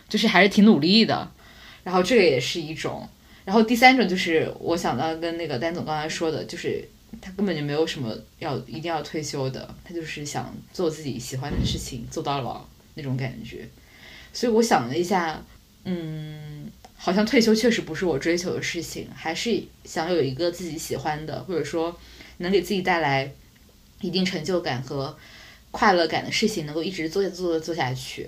[0.09, 1.31] 就是还是挺努力的。
[1.83, 3.07] 然后这个也是一种。
[3.45, 6.85] 然后第三种就是我想到跟那个丹总刚才说的，就是。
[7.21, 13.67] 他根本就没有什么要一定要退休的，他就是想做自己喜欢的事情，做到老那种感觉。
[14.33, 15.41] 所以我想了一下，
[15.85, 21.97] 嗯，好像退休确实不是我追求的事情，还是想有一个自己喜欢的，或者说
[22.39, 23.31] 能给自己带来
[24.01, 25.15] 一定成就感和
[25.71, 28.27] 快乐感的事情，能够一直做做做下去。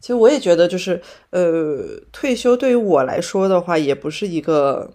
[0.00, 4.94] 其实我也觉得，就是呃，退休对于我来说的话，也不是一个。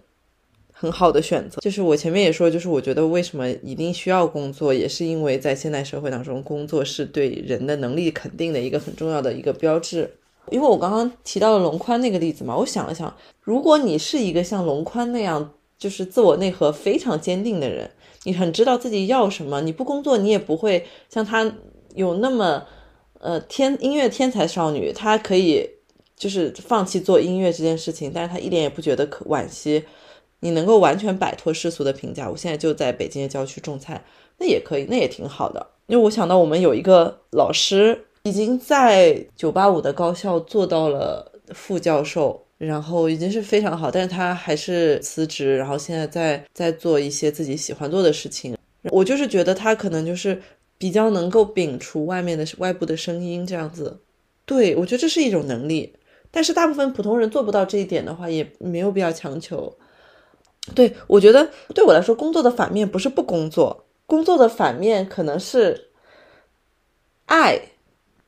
[0.80, 10.10] 很好的选择，就是我前面也说，就是我觉得为什么一定需要工作，也是因为在现代社会当中，工作是对人的能力肯定的一个很重要的一个标志。
[10.50, 17.90] 因为我刚刚提到了龙宽那个例子嘛，我想了想，如果你是一个像龙宽那样，就是自我内核非常坚定的人，
[18.24, 21.52] 你很知道自己要什么，你不工作，你也不会像他
[21.94, 22.64] 有那么
[23.18, 25.68] 呃天音乐天才少女，她可以
[26.16, 29.84] 就是放弃做音乐这件事情，但是她一点也不觉得可惋惜。
[30.40, 34.02] 你能够完全摆脱世俗的评价，我现在就在北京的郊区种菜，
[34.38, 35.66] 那也可以，那也挺好的。
[35.86, 48.56] 因为我想到我们有一个老师已经在九八五的高校做到了副教授，然后已经是非常好，但是他还是辞职，然后现在在在做一些自己喜欢做的事情。
[48.90, 50.40] 我就是觉得他可能就是
[50.78, 54.00] 比较能够摒除外面的外部的声音，这样子。
[54.46, 55.92] 对我觉得这是一种能力，
[56.30, 59.76] 但是大部分普通人做不到这一点的话，也没有必要强求。
[60.74, 65.90] 对，我觉得对我来说，工作的反面不是不工作，工作的反面可能是
[67.26, 67.60] 爱。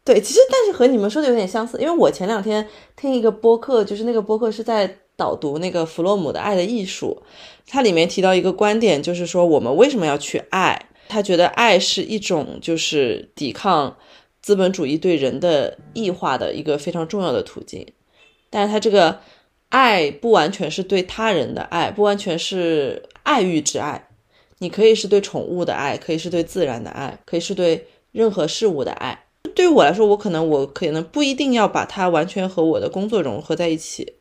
[0.05, 2.67] 对，其实但是和你们说的有点相似，因为我前两天
[2.97, 7.23] 听一个播客，就是那个播客是在导读那个弗洛姆的《爱的艺术》，
[7.69, 10.89] 它里面提到一个观点，就是说我们为什么要去爱？
[11.09, 13.97] 他觉得爱是一种就是抵抗
[14.41, 17.87] 资本主义对人的异化的一个非常重要的途径。
[18.51, 19.21] 但是他这个
[19.73, 24.07] 爱不完全是对他人的爱，不完全是爱欲之爱，
[24.59, 29.25] 你可以是对宠物的爱，可以是对自然的爱，可以是对任何事物的爱。
[29.55, 34.17] 对于我来说，我可能我可能不一定要把它完全和我的工作融合在一起，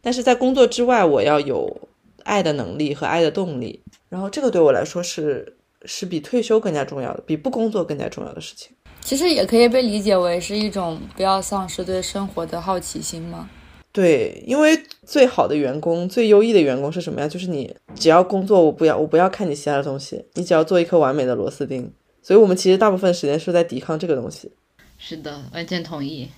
[0.00, 1.88] 但是在工作之外，我要有
[2.24, 3.84] 爱的能力和爱的动力。
[4.08, 8.72] 然后这个对我来说是是比退休更加重要的，比不工作更加重要的事情。
[9.00, 13.48] 其实也可以被理解为是一种不要丧失对生活的好奇心吗？
[13.92, 17.28] 对，因为最好的员工、最优异的员工是什么呀？
[17.28, 21.92] 就是你只要工作，我不要，我不要看你其他的东西，你只要做一颗完美的螺丝钉。
[22.22, 24.50] 所以我们其实大部分时间是在抵抗这个东西。
[24.96, 26.30] 是的，完全同意。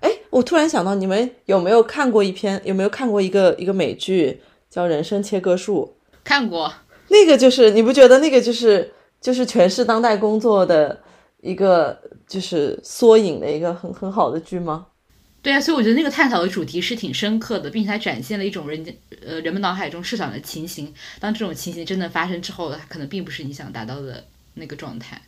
[0.00, 2.60] 哎，我突然想到，你们有没有看过一篇？
[2.64, 4.40] 有没有看过一个一个美剧
[4.70, 5.96] 叫《人生切割术》？
[6.22, 6.72] 看过。
[7.08, 11.00] 那个就是你不觉得那个就是就是诠释当代工作的
[11.40, 14.86] 一个就是缩影的一个很很好的剧吗？
[15.46, 18.92] 对啊，所以我觉得那个探讨的主题是挺深刻的，并且它展现了一种人家
[19.24, 20.92] 呃人们脑海中设想的情形。
[21.20, 25.22] 当这种情形真的发生之后，它可能并不是你想达到的那个状态。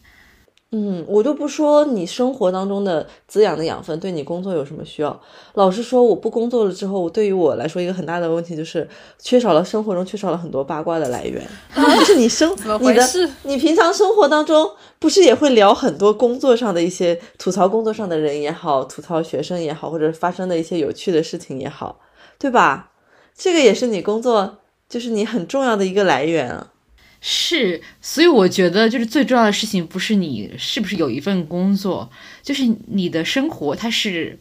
[0.70, 5.18] 嗯，我就不说你生活当中的滋养的养分对你工作有什么需要。
[5.54, 8.86] 老实说，我不工作了之后，对于我来说一个很大的问题就是
[9.18, 11.42] 缺少了生活中缺少了很多八卦的来源。
[11.74, 13.02] 就是你生你的
[13.44, 21.98] 你平常生活当中不是也会聊很多工作上的一些吐槽工作上的人也好，吐槽学生也好，或者发生的一些有趣的事情也好，
[22.38, 22.90] 对吧？
[23.34, 26.72] 这个也是你工作就是你很重要的一个来源啊。
[27.20, 32.08] 是，所以我觉得就是最重要的事情不是你是不是有一份工作，
[32.42, 34.38] 就是你的生活它是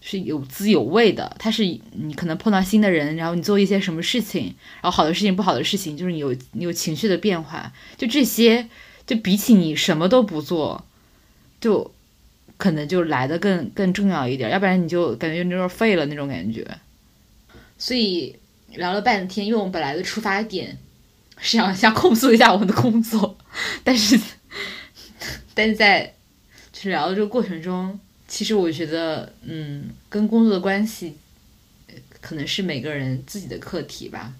[0.00, 8.66] 是有滋有味的，它是你可能碰到新的人，然后你做一些什么事情，然后好的事情不好的事情，就是你有你有情绪的变化，就这些，
[9.06, 10.86] 就比起你什么都不做，
[11.60, 11.92] 就
[12.56, 16.66] 可能就来的更更重要一点，要不然你就感觉有点废了那种感觉。
[17.76, 18.36] 所以
[18.74, 20.78] 聊了半天，因为我们本来的出发点。
[21.40, 23.36] 是想想控诉一下我们的工作，
[23.82, 24.18] 但是，
[25.54, 26.14] 但是在
[26.72, 31.16] 就是聊的这个过程中，其实我觉得，嗯，跟工作的关系，
[32.20, 34.32] 可能是每个人自己的课题吧。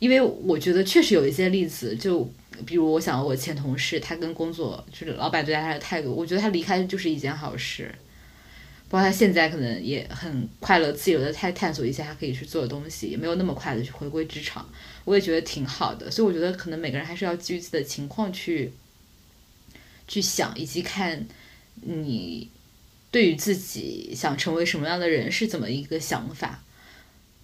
[0.00, 2.30] 因为我觉得确实有一些例子，就
[2.66, 7.94] 比如我想我前同事，他跟工作就是老板对待他的态度，我觉得他离开就是一件好事。
[8.94, 14.64] 包括他现在可能也很快乐、自由的探探索一下他可以去做的东西，也没有那么快的去回归职场。
[15.04, 18.72] 我也觉得挺好的，所以我觉得可能每个人还是要基于自己的情况去
[20.06, 21.26] 去想，以及看
[21.80, 22.48] 你
[23.10, 26.62] 对于自己想成为什么样的人是怎么一个想法。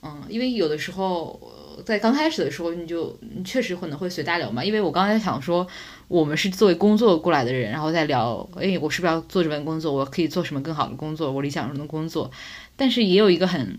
[0.03, 4.65] 嗯，因为有的时候在刚开始的时候，你就你确实可能会随大流嘛。
[4.65, 5.67] 因为我刚才想说，
[6.11, 9.93] 我们是作为工作过来的人，然后再聊，哎，我是不是要做这份工作？
[9.93, 11.31] 我可以做什么更好的工作？
[11.31, 12.29] 我理想中的工作，
[12.77, 13.79] 但是也有一个很。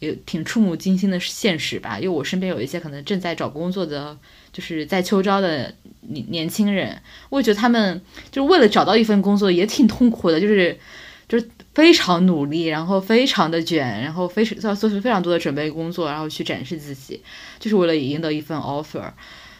[0.00, 4.16] 也挺触目惊心的现实吧，因为我身边有一些可能正在找工作的，
[4.52, 6.96] 就是在秋招的年年轻人，
[7.30, 8.00] 我觉得他们
[8.30, 10.78] 就是为了找到一份工作也挺痛苦的，就是
[11.26, 17.20] 就是非常努力，然后非常的卷，然后非常要做出非常多的准备工作，然后去展示自己，
[17.58, 19.10] 就是为了赢得一份 offer。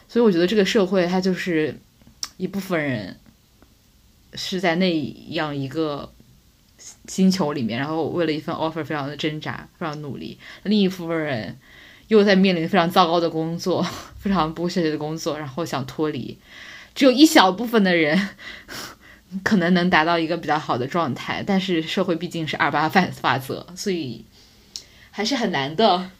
[0.06, 1.76] 所以我觉得这个社会它就是
[2.38, 3.18] 一部分人
[4.32, 6.10] 是在那样一个。
[7.08, 10.38] 星球里面，然后为了一份 offer 非常的挣扎，非常努力。
[10.62, 11.58] 另一部分人
[12.06, 13.84] 又在面临非常糟糕的工作，
[14.16, 16.38] 非常不现实的工作，然后想脱离。
[16.94, 18.28] 只有一小部分的人
[19.42, 24.24] 可能能达到一个比较好的状态，但是社会毕竟是二八法法则，所以
[25.10, 26.12] 还是很难的。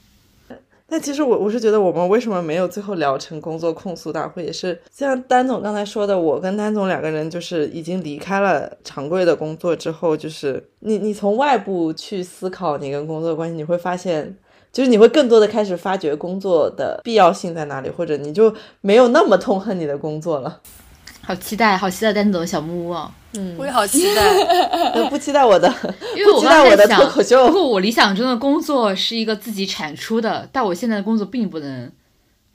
[0.91, 4.43] 但其实我我是觉得，我们为什么没有最后聊成工作控诉大会？
[4.43, 14.34] 也是像丹总刚才说的，我跟丹总两个人就是已经离开了常规的工作之后，就是你你从外部去思考你跟工作关系，你会发现，
[14.72, 20.61] 就是你会更多的开始发掘工作的必要性在哪里，或者你就没有那么痛恨你的工作了。
[21.23, 23.11] 好期待，好期待丹总的小木屋哦！
[23.33, 24.23] 嗯，我也好期待。
[25.11, 25.69] 不期待我的，
[26.16, 31.93] 因为我刚才想，如果我理想中的工作是一个自己产出的，但我现在的工作并不能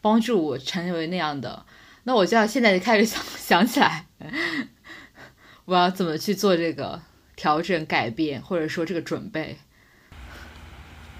[0.01, 1.63] 帮助我成为那样的，
[2.05, 4.05] 那我就要现在就开始想 想起来，
[5.65, 6.99] 我要怎么去做这个
[7.35, 9.57] 调整、改变，或者说这个准备。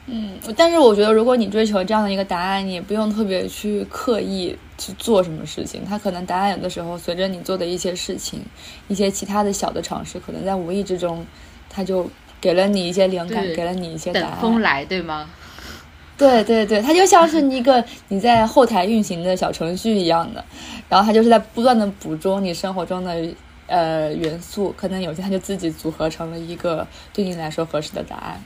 [0.05, 5.85] 嗯，但是我觉得，如果你追求这样的一个答案，你也不用特别去刻意去做什么事情。
[5.87, 8.41] 它可能答案有的时候随着你做的一些事情，
[8.89, 11.25] 一些其他的小的尝试，可能在无意之中，
[11.69, 12.09] 它就
[12.41, 14.31] 给了你一些灵感，给了你一些答案。
[14.31, 15.29] 等风来，对吗？
[16.17, 20.43] 对对对，它就像是一个你在后台运行的小程序一样的，
[20.89, 23.25] 然后它就是在不断的捕捉你生活中的
[23.67, 28.43] 呃元素，可能有些它就自己组合成了一个对你来说合适的答案。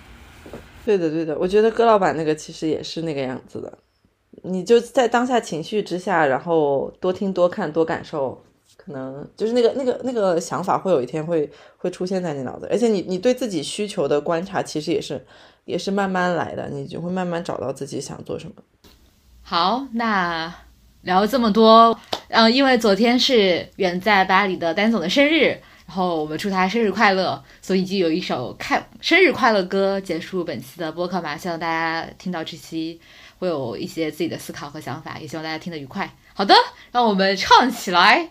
[0.88, 3.78] 对的，对的，我觉得戈老板那个其实也是那个样子的。
[4.44, 8.42] 你就在当下情绪之下，然后多听、多看、多感受，
[8.78, 12.66] 可能就是那个、那个、那个想法会有一天会会出现在你脑子。
[12.72, 15.22] 而且你你对自己需求的观察，其实也是
[15.66, 18.54] 也是慢慢来的，你就会慢慢找到自己想做什么。
[19.42, 20.54] 好，那
[21.02, 25.58] 聊这么多，嗯，因为昨天是远在巴黎的丹总的生日，
[25.88, 33.00] 然后我们祝他生日快乐，所以就有一首开生日快乐歌结束本期的播客嘛，希望大家听到这期。
[33.40, 36.12] 会有一些自己的思考和想法，也希望大家听得愉快。
[36.34, 36.56] 好的，
[36.92, 38.30] 让我们唱起来。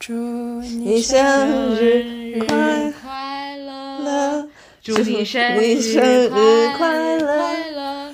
[0.00, 4.48] 祝你生日快乐！
[4.82, 6.28] 祝你生日
[6.76, 7.20] 快
[7.70, 8.12] 乐！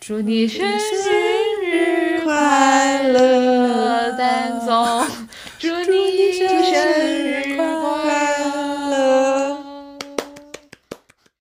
[0.00, 4.12] 祝你生日快乐！